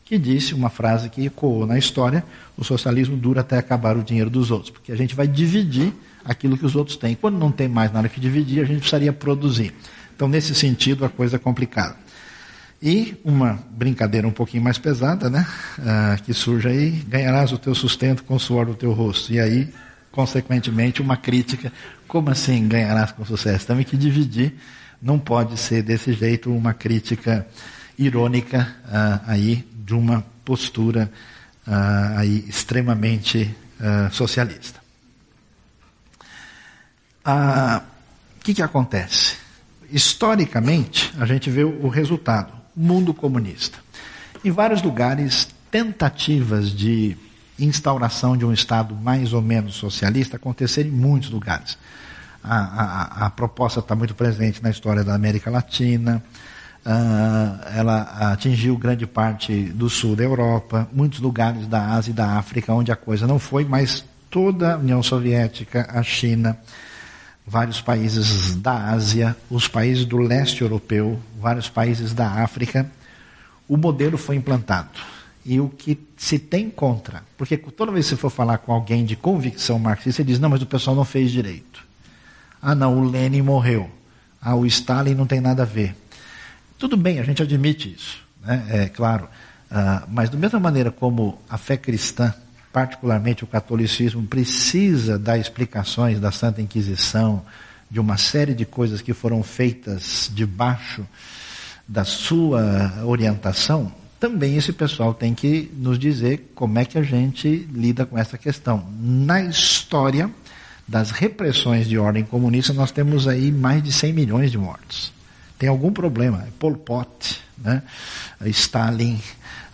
[0.04, 2.24] que disse uma frase que ecoou na história:
[2.56, 5.92] o socialismo dura até acabar o dinheiro dos outros, porque a gente vai dividir
[6.24, 7.14] aquilo que os outros têm.
[7.14, 9.74] Quando não tem mais nada que dividir, a gente precisaria produzir.
[10.14, 11.96] Então, nesse sentido, a coisa é complicada.
[12.82, 15.46] E uma brincadeira um pouquinho mais pesada, né?
[15.78, 19.32] Ah, que surge aí, ganharás o teu sustento com o suor do teu rosto.
[19.32, 19.68] E aí,
[20.10, 21.70] consequentemente, uma crítica,
[22.08, 23.66] como assim ganharás com sucesso?
[23.66, 24.54] Também que dividir
[25.00, 27.46] não pode ser desse jeito uma crítica
[27.98, 31.10] irônica ah, aí de uma postura
[31.66, 34.80] ah, aí extremamente ah, socialista.
[37.24, 39.36] O que, que acontece?
[39.90, 43.78] Historicamente, a gente vê o resultado mundo comunista.
[44.42, 47.16] Em vários lugares, tentativas de
[47.58, 51.76] instauração de um Estado mais ou menos socialista aconteceram em muitos lugares.
[52.42, 56.22] A, a, a proposta está muito presente na história da América Latina,
[56.84, 62.38] uh, ela atingiu grande parte do sul da Europa, muitos lugares da Ásia e da
[62.38, 66.58] África, onde a coisa não foi, mas toda a União Soviética, a China,
[67.46, 72.90] vários países da Ásia, os países do leste europeu, vários países da África,
[73.68, 74.98] o modelo foi implantado.
[75.44, 79.04] E o que se tem contra, porque toda vez que você for falar com alguém
[79.04, 81.69] de convicção marxista, ele diz: não, mas o pessoal não fez direito.
[82.62, 83.90] Ah, não, o Lenin morreu.
[84.40, 85.94] Ah, o Stalin não tem nada a ver.
[86.78, 88.64] Tudo bem, a gente admite isso, né?
[88.68, 89.28] é claro.
[89.70, 92.34] Ah, mas, da mesma maneira como a fé cristã
[92.72, 97.42] particularmente o catolicismo, precisa dar explicações da Santa Inquisição,
[97.90, 101.04] de uma série de coisas que foram feitas debaixo
[101.86, 107.68] da sua orientação, também esse pessoal tem que nos dizer como é que a gente
[107.72, 108.86] lida com essa questão.
[109.00, 110.30] Na história
[110.90, 115.12] das repressões de ordem comunista, nós temos aí mais de 100 milhões de mortos.
[115.56, 116.48] Tem algum problema.
[116.58, 117.84] Pol Pot, né?
[118.46, 119.20] Stalin,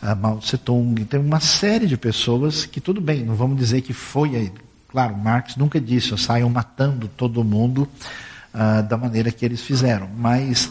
[0.02, 3.80] a Mao Tse Tung, tem uma série de pessoas que, tudo bem, não vamos dizer
[3.80, 4.52] que foi
[4.88, 7.88] Claro, Marx nunca disse, saiam matando todo mundo
[8.52, 10.70] ah, da maneira que eles fizeram, mas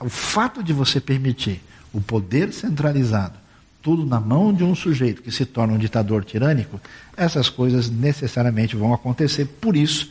[0.00, 1.62] o fato de você permitir
[1.92, 3.38] o poder centralizado,
[3.86, 6.80] tudo na mão de um sujeito que se torna um ditador tirânico,
[7.16, 9.44] essas coisas necessariamente vão acontecer.
[9.60, 10.10] Por isso,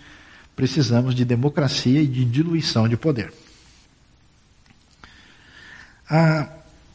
[0.55, 3.33] precisamos de democracia e de diluição de poder.
[6.09, 6.47] Ah,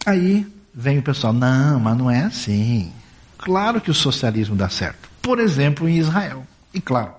[0.07, 2.91] aí vem o pessoal, não, mas não é assim.
[3.37, 5.07] Claro que o socialismo dá certo.
[5.20, 6.47] Por exemplo, em Israel.
[6.72, 7.12] E claro,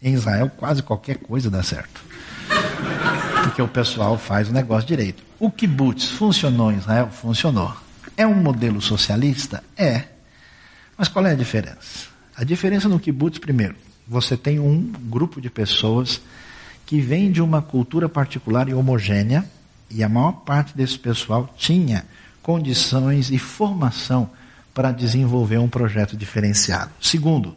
[0.00, 2.00] em Israel quase qualquer coisa dá certo.
[3.42, 5.22] Porque o pessoal faz o negócio direito.
[5.38, 7.10] O kibbutz funcionou em Israel?
[7.10, 7.83] Funcionou.
[8.16, 9.62] É um modelo socialista?
[9.76, 10.04] É.
[10.96, 12.08] Mas qual é a diferença?
[12.36, 13.74] A diferença no kibbutz, primeiro,
[14.06, 16.20] você tem um grupo de pessoas
[16.86, 19.44] que vem de uma cultura particular e homogênea,
[19.90, 22.04] e a maior parte desse pessoal tinha
[22.42, 24.30] condições e formação
[24.74, 26.90] para desenvolver um projeto diferenciado.
[27.00, 27.56] Segundo,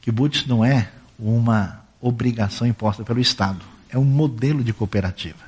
[0.00, 5.44] kibbutz não é uma obrigação imposta pelo Estado, é um modelo de cooperativa.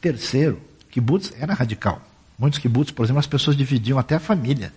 [0.00, 0.60] Terceiro,
[0.90, 2.00] kibbutz era radical.
[2.38, 4.72] Muitos kibbutz, por exemplo, as pessoas dividiam até a família.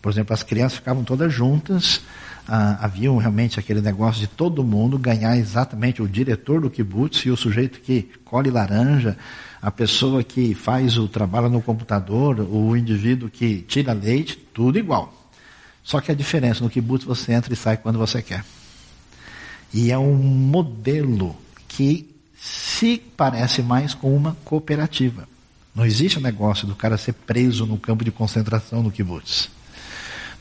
[0.00, 2.02] Por exemplo, as crianças ficavam todas juntas,
[2.46, 7.30] ah, havia realmente aquele negócio de todo mundo ganhar exatamente o diretor do kibbutz e
[7.30, 9.16] o sujeito que colhe laranja,
[9.62, 15.12] a pessoa que faz o trabalho no computador, o indivíduo que tira leite, tudo igual.
[15.82, 18.44] Só que a diferença no kibbutz você entra e sai quando você quer.
[19.72, 21.34] E é um modelo
[21.66, 25.26] que se parece mais com uma cooperativa.
[25.74, 29.50] Não existe o negócio do cara ser preso no campo de concentração no kibbutz.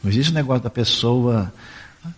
[0.03, 1.51] Não existe o negócio da pessoa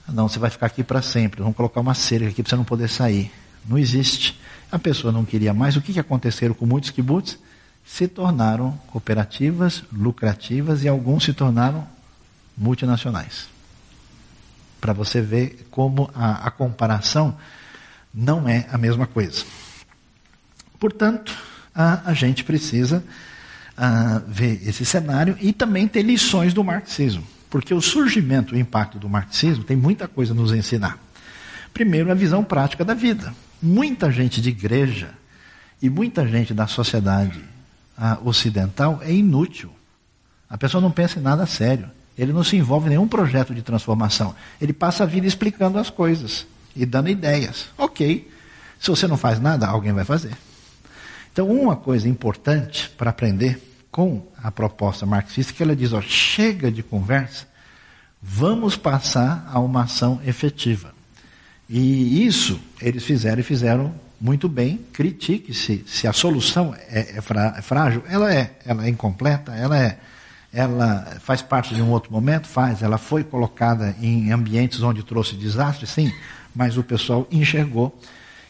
[0.07, 1.41] não, você vai ficar aqui para sempre.
[1.41, 3.31] Vamos colocar uma cerca aqui para você não poder sair.
[3.67, 4.39] Não existe.
[4.71, 5.75] A pessoa não queria mais.
[5.75, 7.37] O que, que aconteceu com muitos kibbutz?
[7.85, 11.87] Se tornaram cooperativas, lucrativas e alguns se tornaram
[12.57, 13.47] multinacionais.
[14.81, 17.37] Para você ver como a, a comparação
[18.13, 19.43] não é a mesma coisa.
[20.79, 21.35] Portanto,
[21.75, 23.03] a, a gente precisa
[23.77, 27.23] a, ver esse cenário e também ter lições do marxismo.
[27.49, 30.97] Porque o surgimento e o impacto do marxismo tem muita coisa a nos ensinar.
[31.73, 33.33] Primeiro, a visão prática da vida.
[33.61, 35.09] Muita gente de igreja
[35.81, 37.43] e muita gente da sociedade
[37.97, 39.71] ah, ocidental é inútil.
[40.49, 41.89] A pessoa não pensa em nada sério.
[42.17, 44.33] Ele não se envolve em nenhum projeto de transformação.
[44.61, 47.67] Ele passa a vida explicando as coisas e dando ideias.
[47.77, 48.31] Ok.
[48.79, 50.31] Se você não faz nada, alguém vai fazer.
[51.35, 53.61] Então, uma coisa importante para aprender
[53.91, 57.45] com a proposta marxista, que ela diz: ó, chega de conversa,
[58.21, 60.95] vamos passar a uma ação efetiva.
[61.69, 64.79] E isso eles fizeram e fizeram muito bem.
[64.93, 69.99] Critique-se se a solução é, é, é, frágil, ela é, ela é incompleta, ela é,
[70.53, 72.81] ela faz parte de um outro momento, faz.
[72.81, 76.13] Ela foi colocada em ambientes onde trouxe desastre, sim,
[76.55, 77.93] mas o pessoal enxergou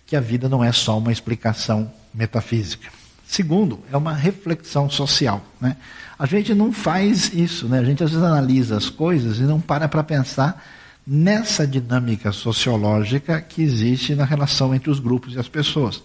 [0.05, 2.89] que a vida não é só uma explicação metafísica.
[3.27, 5.43] Segundo, é uma reflexão social.
[5.59, 5.75] Né?
[6.17, 7.79] A gente não faz isso, né?
[7.79, 10.63] a gente às vezes analisa as coisas e não para para pensar
[11.05, 16.03] nessa dinâmica sociológica que existe na relação entre os grupos e as pessoas.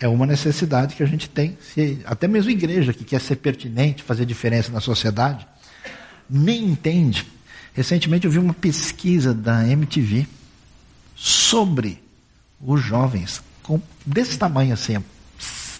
[0.00, 3.36] É uma necessidade que a gente tem, se, até mesmo a igreja que quer ser
[3.36, 5.46] pertinente, fazer diferença na sociedade,
[6.28, 7.26] nem entende.
[7.72, 10.26] Recentemente eu vi uma pesquisa da MTV
[11.14, 12.02] sobre
[12.60, 15.02] os jovens, com, desse tamanho assim,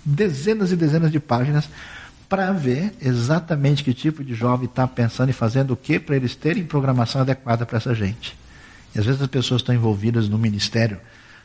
[0.04, 1.68] dezenas e dezenas de páginas
[2.28, 6.34] para ver exatamente que tipo de jovem está pensando e fazendo o que para eles
[6.34, 8.36] terem programação adequada para essa gente.
[8.94, 10.98] E às vezes as pessoas estão envolvidas no ministério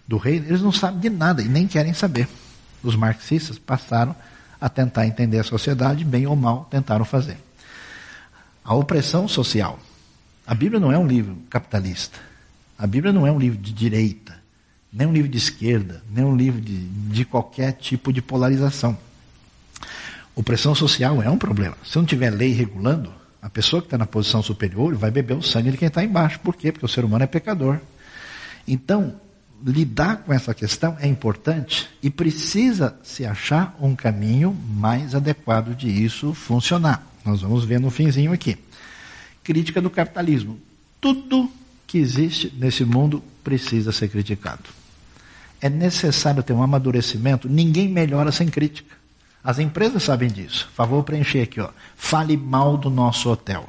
[0.08, 2.28] do rei, eles não sabem de nada e nem querem saber.
[2.82, 4.16] Os marxistas passaram
[4.60, 7.38] a tentar entender a sociedade, bem ou mal, tentaram fazer.
[8.64, 9.78] A opressão social.
[10.46, 12.18] A Bíblia não é um livro capitalista.
[12.80, 14.37] A Bíblia não é um livro de direita
[14.98, 18.98] nem um livro de esquerda, nem um livro de, de qualquer tipo de polarização.
[20.36, 21.78] Opressão social é um problema.
[21.86, 25.44] Se não tiver lei regulando, a pessoa que está na posição superior vai beber o
[25.44, 26.40] sangue de quem está embaixo.
[26.40, 26.72] Por quê?
[26.72, 27.80] Porque o ser humano é pecador.
[28.68, 29.22] Então,
[29.64, 35.88] lidar com essa questão é importante e precisa se achar um caminho mais adequado de
[35.88, 37.06] isso funcionar.
[37.24, 38.58] Nós vamos ver no finzinho aqui.
[39.44, 40.60] Crítica do capitalismo.
[41.00, 41.52] Tudo
[41.86, 44.87] que existe nesse mundo precisa ser criticado.
[45.62, 48.96] É necessário ter um amadurecimento, ninguém melhora sem crítica.
[49.44, 50.70] As empresas sabem disso.
[50.76, 51.70] Favor preencher aqui, ó.
[51.96, 53.68] Fale mal do nosso hotel.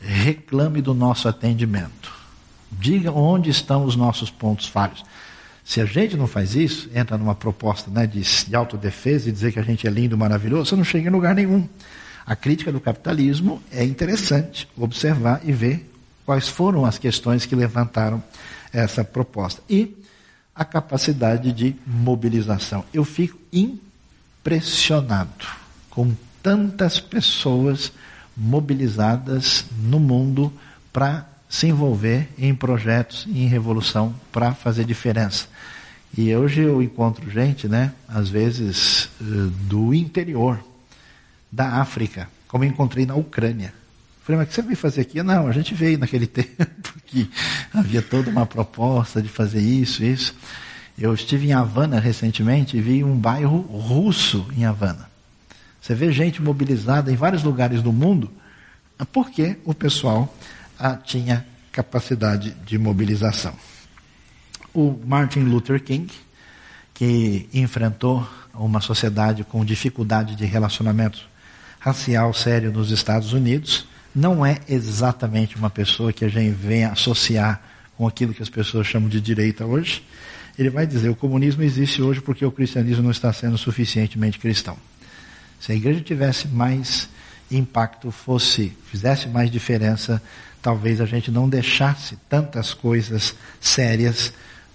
[0.00, 2.12] Reclame do nosso atendimento.
[2.70, 5.04] Diga onde estão os nossos pontos falhos.
[5.64, 9.52] Se a gente não faz isso, entra numa proposta né, de, de autodefesa e dizer
[9.52, 11.68] que a gente é lindo, maravilhoso, você não chega em lugar nenhum.
[12.24, 15.90] A crítica do capitalismo é interessante observar e ver
[16.24, 18.22] quais foram as questões que levantaram
[18.72, 19.62] essa proposta.
[19.68, 19.94] E
[20.58, 22.84] a capacidade de mobilização.
[22.92, 25.46] Eu fico impressionado
[25.88, 26.12] com
[26.42, 27.92] tantas pessoas
[28.36, 30.52] mobilizadas no mundo
[30.92, 35.46] para se envolver em projetos em revolução para fazer diferença.
[36.16, 39.24] E hoje eu encontro gente, né, às vezes eh,
[39.68, 40.58] do interior
[41.52, 43.72] da África, como encontrei na Ucrânia.
[44.28, 45.22] Falei, mas o que você veio fazer aqui?
[45.22, 47.30] Não, a gente veio naquele tempo que
[47.72, 50.34] havia toda uma proposta de fazer isso, isso.
[50.98, 55.08] Eu estive em Havana recentemente e vi um bairro russo em Havana.
[55.80, 58.30] Você vê gente mobilizada em vários lugares do mundo,
[59.14, 60.36] porque o pessoal
[60.78, 63.54] ah, tinha capacidade de mobilização.
[64.74, 66.12] O Martin Luther King,
[66.92, 71.26] que enfrentou uma sociedade com dificuldade de relacionamento
[71.80, 77.62] racial sério nos Estados Unidos, não é exatamente uma pessoa que a gente vem associar
[77.96, 80.04] com aquilo que as pessoas chamam de direita hoje.
[80.58, 84.76] Ele vai dizer: o comunismo existe hoje porque o cristianismo não está sendo suficientemente cristão.
[85.60, 87.08] Se a igreja tivesse mais
[87.50, 90.22] impacto, fosse, fizesse mais diferença,
[90.62, 94.32] talvez a gente não deixasse tantas coisas sérias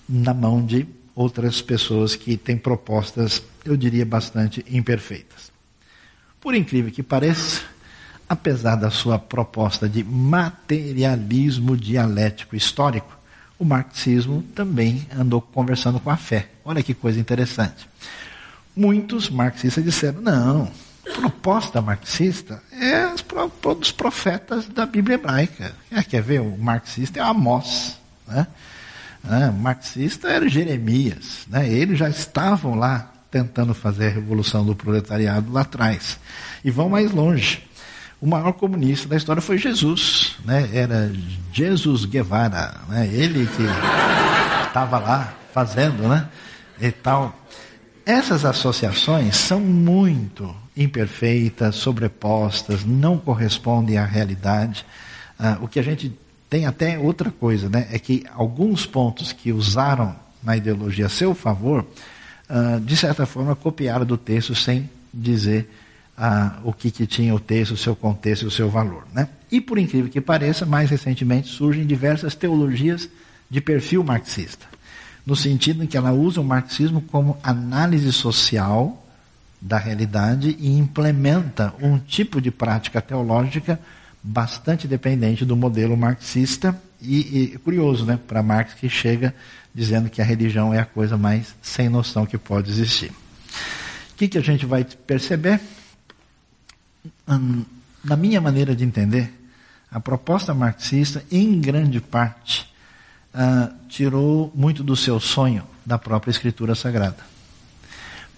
[0.08, 0.86] na mão de
[1.16, 5.52] outras pessoas que têm propostas, eu diria, bastante imperfeitas.
[6.42, 7.62] Por incrível que pareça,
[8.28, 13.18] apesar da sua proposta de materialismo dialético histórico,
[13.58, 16.50] o marxismo também andou conversando com a fé.
[16.66, 17.88] Olha que coisa interessante.
[18.76, 20.72] Muitos marxistas disseram: não,
[21.04, 23.14] proposta marxista é
[23.76, 25.74] dos profetas da Bíblia hebraica.
[25.91, 26.41] É, quer ver?
[26.41, 27.98] O marxista é Amós.
[28.28, 28.48] Né?
[29.30, 31.45] É, marxista era Jeremias.
[31.48, 31.70] Né?
[31.70, 36.20] Eles já estavam lá tentando fazer a revolução do proletariado lá atrás.
[36.64, 37.64] E vão mais longe.
[38.24, 40.38] O maior comunista da história foi Jesus.
[40.45, 40.70] Né?
[40.74, 41.12] Era
[41.52, 42.74] Jesus Guevara.
[42.88, 43.10] Né?
[43.12, 43.64] Ele que
[44.66, 46.30] estava lá fazendo né?
[46.80, 47.38] e tal.
[48.06, 54.86] Essas associações são muito imperfeitas, sobrepostas, não correspondem à realidade.
[55.38, 56.18] Ah, o que a gente
[56.50, 57.90] tem até outra coisa, né?
[57.91, 61.86] É que alguns pontos que usaram na ideologia a seu favor,
[62.48, 65.70] ah, de certa forma copiaram do texto sem dizer
[66.18, 69.06] ah, o que, que tinha o texto, o seu contexto e o seu valor.
[69.14, 69.27] Né?
[69.52, 73.10] E por incrível que pareça, mais recentemente surgem diversas teologias
[73.49, 74.65] de perfil marxista,
[75.26, 78.99] no sentido em que ela usa o marxismo como análise social
[79.61, 83.80] da realidade e implementa um tipo de prática teológica
[84.22, 89.34] bastante dependente do modelo marxista e, e curioso, né, para Marx que chega
[89.73, 93.10] dizendo que a religião é a coisa mais sem noção que pode existir.
[93.10, 95.60] O que, que a gente vai perceber?
[97.26, 99.34] Na minha maneira de entender,
[99.90, 102.68] a proposta marxista, em grande parte,
[103.34, 107.18] uh, tirou muito do seu sonho da própria Escritura Sagrada.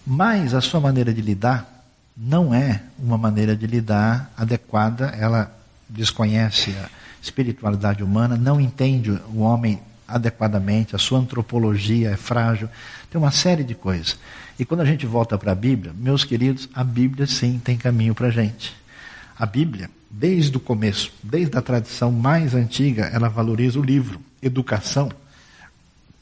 [0.06, 1.84] Mas a sua maneira de lidar
[2.16, 5.52] não é uma maneira de lidar adequada, ela
[5.90, 6.90] desconhece a
[7.22, 12.70] espiritualidade humana, não entende o homem adequadamente, a sua antropologia é frágil,
[13.10, 14.18] tem uma série de coisas.
[14.58, 18.16] E quando a gente volta para a Bíblia, meus queridos, a Bíblia sim tem caminho
[18.16, 18.74] para a gente.
[19.38, 25.12] A Bíblia, desde o começo, desde a tradição mais antiga, ela valoriza o livro, educação,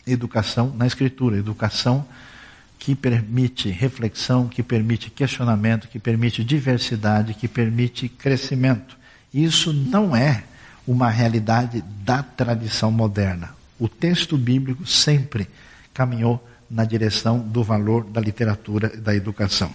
[0.05, 2.05] educação na escritura, educação
[2.79, 8.97] que permite reflexão, que permite questionamento, que permite diversidade, que permite crescimento.
[9.33, 10.43] Isso não é
[10.85, 13.55] uma realidade da tradição moderna.
[13.79, 15.47] O texto bíblico sempre
[15.93, 19.73] caminhou na direção do valor da literatura e da educação.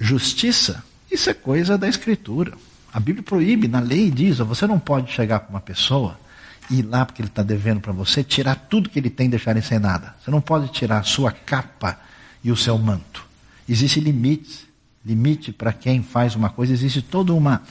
[0.00, 2.52] Justiça, isso é coisa da escritura.
[2.92, 6.18] A Bíblia proíbe, na lei diz, você não pode chegar com uma pessoa
[6.70, 9.60] ir lá porque ele está devendo para você, tirar tudo que ele tem e deixar
[9.62, 10.14] sem nada.
[10.22, 11.98] Você não pode tirar a sua capa
[12.42, 13.24] e o seu manto.
[13.68, 14.68] Existe limite.
[15.04, 17.62] Limite para quem faz uma coisa, existe toda uma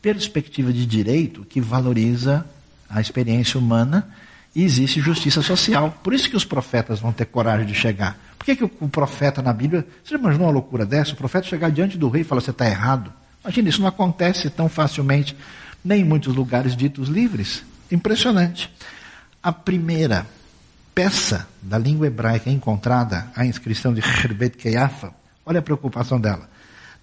[0.00, 2.46] perspectiva de direito que valoriza
[2.88, 4.08] a experiência humana
[4.54, 5.98] e existe justiça social.
[6.02, 8.18] Por isso que os profetas vão ter coragem de chegar.
[8.38, 11.12] Por que, que o profeta na Bíblia, você imaginou uma loucura dessa?
[11.12, 13.12] O profeta chegar diante do rei e falar, você está errado.
[13.42, 15.36] Imagina, isso não acontece tão facilmente,
[15.84, 17.62] nem em muitos lugares ditos livres.
[17.90, 18.72] Impressionante.
[19.42, 20.26] A primeira
[20.94, 25.12] peça da língua hebraica encontrada, a inscrição de Herbet Keyafa,
[25.46, 26.48] olha a preocupação dela.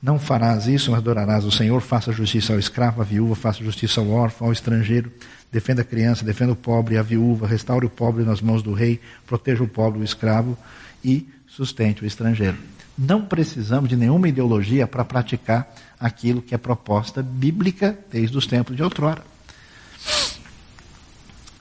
[0.06, 4.00] Não farás isso, mas adorarás o Senhor, faça justiça ao escravo, à viúva, faça justiça
[4.00, 5.12] ao órfão, ao estrangeiro,
[5.52, 9.02] defenda a criança, defenda o pobre, a viúva, restaure o pobre nas mãos do rei,
[9.26, 10.56] proteja o pobre, o escravo
[11.04, 12.56] e sustente o estrangeiro.
[12.96, 18.76] Não precisamos de nenhuma ideologia para praticar aquilo que é proposta bíblica desde os tempos
[18.76, 19.24] de outrora.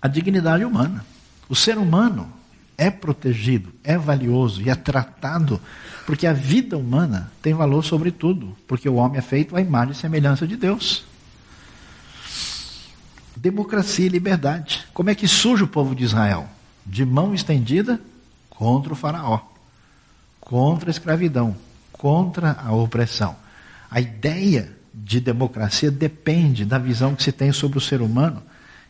[0.03, 1.03] a dignidade humana.
[1.49, 2.31] O ser humano
[2.76, 5.60] é protegido, é valioso e é tratado
[6.06, 9.92] porque a vida humana tem valor sobre tudo, porque o homem é feito à imagem
[9.92, 11.05] e semelhança de Deus.
[13.36, 14.86] Democracia e liberdade.
[14.92, 16.46] Como é que surge o povo de Israel?
[16.84, 18.01] De mão estendida
[18.51, 19.40] contra o faraó,
[20.40, 21.56] contra a escravidão,
[21.92, 23.36] contra a opressão.
[23.90, 28.42] A ideia de democracia depende da visão que se tem sobre o ser humano,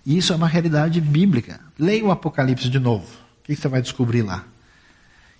[0.04, 1.60] e isso é uma realidade bíblica.
[1.78, 3.23] Leia o Apocalipse de novo.
[3.44, 4.42] O que você vai descobrir lá?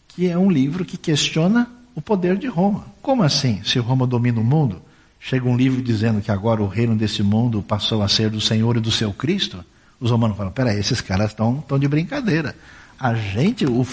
[0.08, 2.84] Que é um livro que questiona o poder de Roma.
[3.00, 3.62] Como assim?
[3.64, 4.82] Se Roma domina o mundo,
[5.18, 8.76] chega um livro dizendo que agora o reino desse mundo passou a ser do Senhor
[8.76, 9.64] e do seu Cristo?
[9.98, 12.54] Os romanos falam: peraí, esses caras estão de brincadeira.
[13.00, 13.86] A gente, o,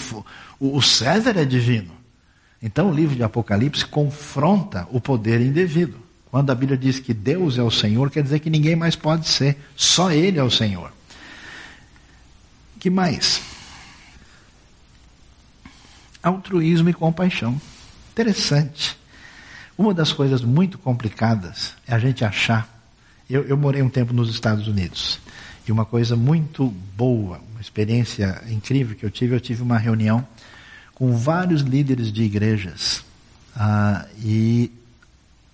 [0.60, 1.92] o César é divino.
[2.62, 5.96] Então o livro de Apocalipse confronta o poder indevido.
[6.30, 9.26] Quando a Bíblia diz que Deus é o Senhor, quer dizer que ninguém mais pode
[9.26, 10.92] ser, só Ele é o Senhor.
[12.78, 13.40] Que mais?
[16.22, 17.60] Altruísmo e compaixão.
[18.12, 18.96] Interessante.
[19.76, 22.68] Uma das coisas muito complicadas é a gente achar.
[23.28, 25.18] Eu, eu morei um tempo nos Estados Unidos.
[25.66, 26.66] E uma coisa muito
[26.96, 30.26] boa, uma experiência incrível que eu tive, eu tive uma reunião
[30.94, 33.04] com vários líderes de igrejas.
[33.56, 34.70] Ah, e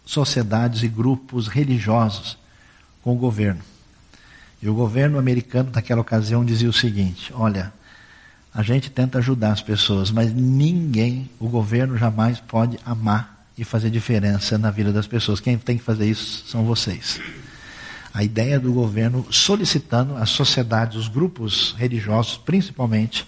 [0.04, 2.38] sociedades e grupos religiosos
[3.02, 3.60] com o governo.
[4.62, 7.72] E o governo americano, naquela ocasião, dizia o seguinte: olha,
[8.54, 13.90] a gente tenta ajudar as pessoas, mas ninguém, o governo jamais pode amar e fazer
[13.90, 15.40] diferença na vida das pessoas.
[15.40, 17.20] Quem tem que fazer isso são vocês.
[18.12, 23.26] A ideia do governo solicitando as sociedades, os grupos religiosos, principalmente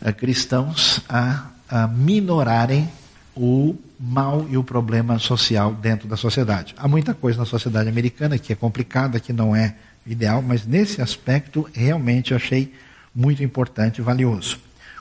[0.00, 2.88] eh, cristãos, a, a minorarem
[3.36, 6.74] o mal e o problema social dentro da sociedade.
[6.78, 9.74] Há muita coisa na sociedade americana que é complicada, que não é
[10.06, 12.72] ideal, mas nesse aspecto realmente eu achei
[13.16, 14.58] muito importante e valioso.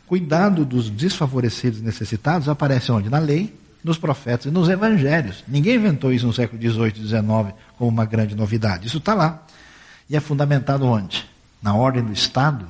[0.07, 3.09] Cuidado dos desfavorecidos e necessitados aparece onde?
[3.09, 5.43] Na lei, nos profetas e nos evangelhos.
[5.45, 8.87] Ninguém inventou isso no século XVIII e XIX como uma grande novidade.
[8.87, 9.43] Isso está lá.
[10.09, 11.27] E é fundamentado onde?
[11.61, 12.65] Na ordem do Estado?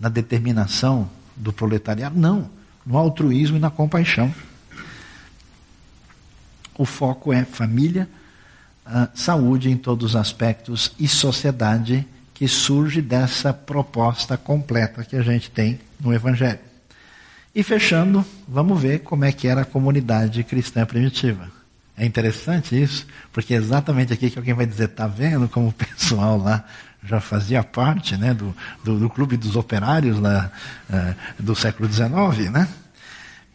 [0.00, 2.18] Na determinação do proletariado?
[2.18, 2.48] Não.
[2.84, 4.32] No altruísmo e na compaixão.
[6.78, 8.08] O foco é família,
[8.86, 12.06] uh, saúde em todos os aspectos e sociedade
[12.36, 16.58] que surge dessa proposta completa que a gente tem no Evangelho.
[17.54, 21.50] E fechando, vamos ver como é que era a comunidade cristã primitiva.
[21.96, 25.72] É interessante isso, porque é exatamente aqui que alguém vai dizer, está vendo como o
[25.72, 26.62] pessoal lá
[27.02, 28.54] já fazia parte né, do,
[28.84, 30.52] do, do clube dos operários lá,
[30.90, 32.68] uh, do século XIX, né?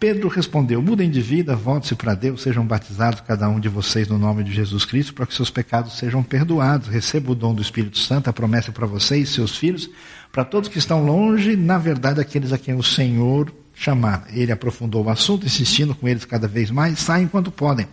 [0.02, 4.18] Pedro respondeu: Mudem de vida, volte-se para Deus, sejam batizados cada um de vocês no
[4.18, 6.88] nome de Jesus Cristo, para que seus pecados sejam perdoados.
[6.88, 9.88] Receba o dom do Espírito Santo, a promessa para vocês seus filhos,
[10.32, 14.26] para todos que estão longe, na verdade, aqueles a quem o Senhor chamar.
[14.34, 17.88] Ele aprofundou o assunto, insistindo com eles cada vez mais: saiam enquanto podem.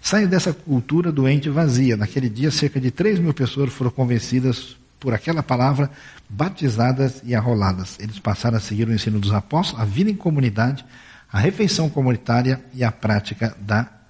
[0.00, 1.94] Saiam dessa cultura doente e vazia.
[1.94, 5.90] Naquele dia, cerca de 3 mil pessoas foram convencidas por aquela palavra,
[6.26, 7.98] batizadas e arroladas.
[8.00, 10.86] Eles passaram a seguir o ensino dos apóstolos, a vida em comunidade
[11.32, 14.00] a refeição comunitária e a prática da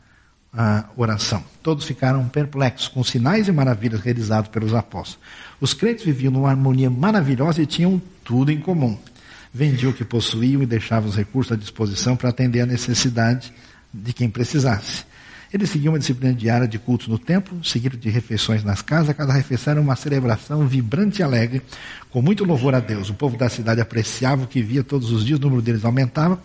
[0.53, 1.45] a oração.
[1.63, 5.19] Todos ficaram perplexos com os sinais e maravilhas realizados pelos apóstolos.
[5.61, 8.99] Os crentes viviam numa harmonia maravilhosa e tinham tudo em comum.
[9.53, 13.53] Vendiam o que possuíam e deixavam os recursos à disposição para atender a necessidade
[13.93, 15.05] de quem precisasse.
[15.53, 19.17] Eles seguiam uma disciplina diária de cultos no templo, seguiram de refeições nas casas.
[19.17, 21.61] Cada refeição era uma celebração vibrante e alegre,
[22.09, 23.11] com muito louvor a Deus.
[23.11, 26.41] O povo da cidade apreciava o que via todos os dias, o número deles aumentava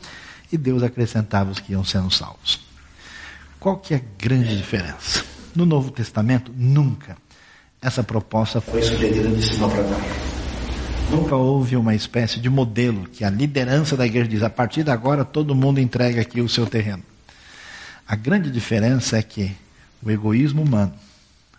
[0.51, 2.59] e Deus acrescentava os que iam sendo salvos.
[3.59, 5.23] Qual que é a grande diferença?
[5.55, 7.17] No Novo Testamento, nunca
[7.81, 10.35] essa proposta foi sugerida de cima para baixo.
[11.11, 14.89] Nunca houve uma espécie de modelo que a liderança da igreja diz: a partir de
[14.89, 17.03] agora todo mundo entrega aqui o seu terreno.
[18.07, 19.55] A grande diferença é que
[20.01, 20.93] o egoísmo humano,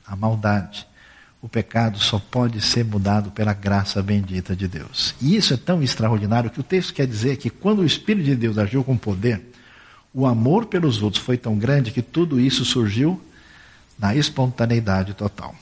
[0.04, 0.86] a maldade,
[1.40, 5.14] o pecado só pode ser mudado pela graça bendita de Deus.
[5.20, 8.36] E isso é tão extraordinário que o texto quer dizer que quando o Espírito de
[8.36, 9.52] Deus agiu com poder,
[10.12, 13.22] o amor pelos outros foi tão grande que tudo isso surgiu
[13.98, 15.54] na espontaneidade total.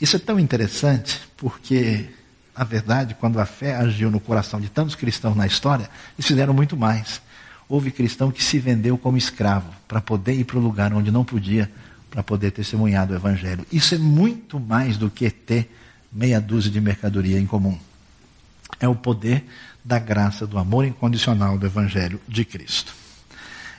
[0.00, 2.06] Isso é tão interessante porque,
[2.56, 6.54] na verdade, quando a fé agiu no coração de tantos cristãos na história, eles fizeram
[6.54, 7.20] muito mais.
[7.68, 11.24] Houve cristão que se vendeu como escravo para poder ir para o lugar onde não
[11.24, 11.70] podia
[12.16, 13.66] para poder testemunhar do Evangelho.
[13.70, 15.70] Isso é muito mais do que ter
[16.10, 17.78] meia dúzia de mercadoria em comum.
[18.80, 19.44] É o poder
[19.84, 22.94] da graça, do amor incondicional do Evangelho de Cristo.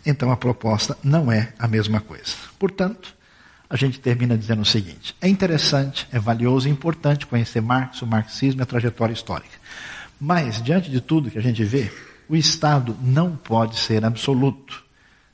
[0.05, 2.35] Então a proposta não é a mesma coisa.
[2.59, 3.15] Portanto,
[3.67, 8.05] a gente termina dizendo o seguinte: é interessante, é valioso e importante conhecer Marx, o
[8.05, 9.57] marxismo e a trajetória histórica.
[10.21, 11.91] Mas, diante de tudo que a gente vê,
[12.29, 14.83] o Estado não pode ser absoluto.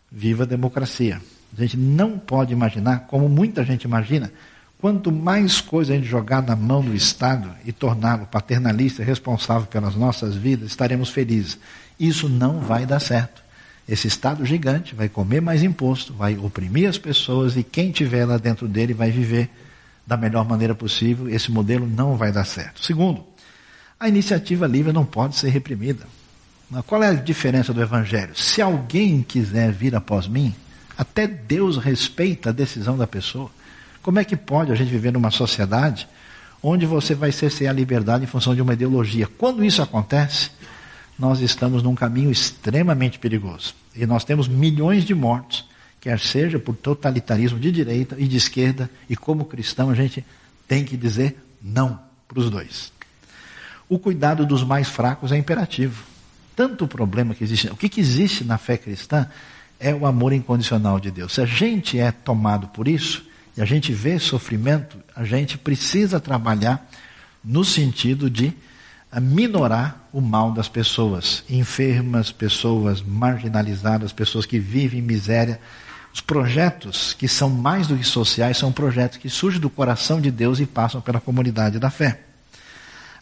[0.10, 1.22] Viva a democracia.
[1.58, 4.32] A gente não pode imaginar, como muita gente imagina,
[4.80, 9.96] quanto mais coisa a gente jogar na mão do Estado e torná-lo paternalista responsável pelas
[9.96, 11.58] nossas vidas, estaremos felizes.
[12.00, 13.44] Isso não vai dar certo.
[13.88, 18.38] Esse Estado gigante vai comer mais imposto, vai oprimir as pessoas e quem tiver lá
[18.38, 19.50] dentro dele vai viver
[20.08, 21.30] da melhor maneira possível.
[21.30, 22.84] Esse modelo não vai dar certo.
[22.84, 23.26] Segundo,
[24.00, 26.06] a iniciativa livre não pode ser reprimida.
[26.88, 28.36] Qual é a diferença do Evangelho?
[28.36, 30.56] Se alguém quiser vir após mim,
[30.98, 33.50] até Deus respeita a decisão da pessoa.
[34.02, 36.08] Como é que pode a gente viver numa sociedade
[36.62, 39.28] onde você vai cercear a liberdade em função de uma ideologia?
[39.38, 40.52] Quando isso acontece,
[41.18, 43.74] nós estamos num caminho extremamente perigoso.
[43.96, 45.66] E nós temos milhões de mortos,
[46.02, 50.26] quer seja por totalitarismo de direita e de esquerda, e como cristão a gente
[50.68, 52.92] tem que dizer não para os dois.
[53.88, 56.04] O cuidado dos mais fracos é imperativo.
[56.56, 59.28] Tanto o problema que existe, o que, que existe na fé cristã
[59.84, 61.34] é o amor incondicional de Deus.
[61.34, 66.22] Se a gente é tomado por isso, e a gente vê sofrimento, a gente precisa
[66.22, 66.90] trabalhar
[67.44, 68.54] no sentido de
[69.12, 75.60] a minorar o mal das pessoas, enfermas, pessoas marginalizadas, pessoas que vivem em miséria.
[76.12, 80.32] Os projetos que são mais do que sociais são projetos que surgem do coração de
[80.32, 82.22] Deus e passam pela comunidade da fé.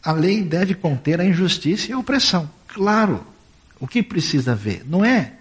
[0.04, 2.50] A lei deve conter a injustiça e a opressão.
[2.68, 3.26] Claro,
[3.80, 5.34] o que precisa ver não é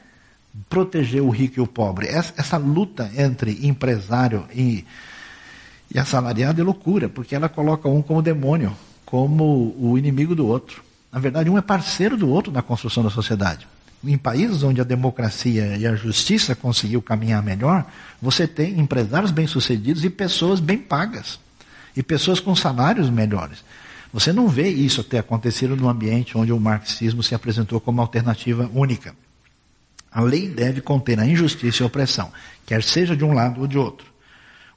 [0.69, 2.07] proteger o rico e o pobre.
[2.07, 4.85] Essa, essa luta entre empresário e,
[5.93, 8.77] e assalariado é loucura, porque ela coloca um como demônio
[9.11, 10.85] como o inimigo do outro.
[11.13, 13.67] Na verdade, um é parceiro do outro na construção da sociedade.
[14.03, 17.85] Em países onde a democracia e a justiça conseguiu caminhar melhor,
[18.23, 21.41] você tem empresários bem-sucedidos e pessoas bem pagas.
[21.97, 23.65] E pessoas com salários melhores.
[24.13, 28.71] Você não vê isso ter acontecido no ambiente onde o marxismo se apresentou como alternativa
[28.73, 29.15] única.
[30.11, 32.33] A lei deve conter a injustiça e a opressão,
[32.67, 34.07] quer seja de um lado ou de outro.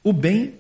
[0.04, 0.54] O bem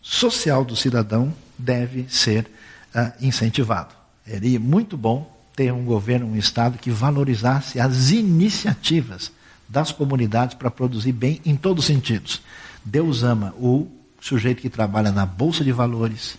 [0.00, 2.46] social do cidadão deve ser
[2.94, 3.94] uh, incentivado.
[4.26, 9.32] Seria muito bom ter um governo, um Estado que valorizasse as iniciativas
[9.68, 12.42] das comunidades para produzir bem em todos os sentidos.
[12.84, 13.88] Deus ama o
[14.20, 16.38] sujeito que trabalha na Bolsa de Valores,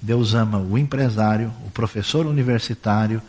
[0.00, 3.20] Deus ama o empresário, o professor universitário,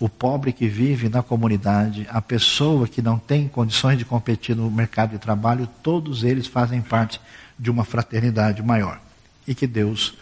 [0.00, 4.70] o pobre que vive na comunidade, a pessoa que não tem condições de competir no
[4.70, 7.20] mercado de trabalho, todos eles fazem parte
[7.58, 9.00] de uma fraternidade maior.
[9.46, 10.14] E que Deus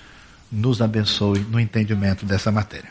[0.50, 2.88] nos abençoe no entendimento dessa matéria.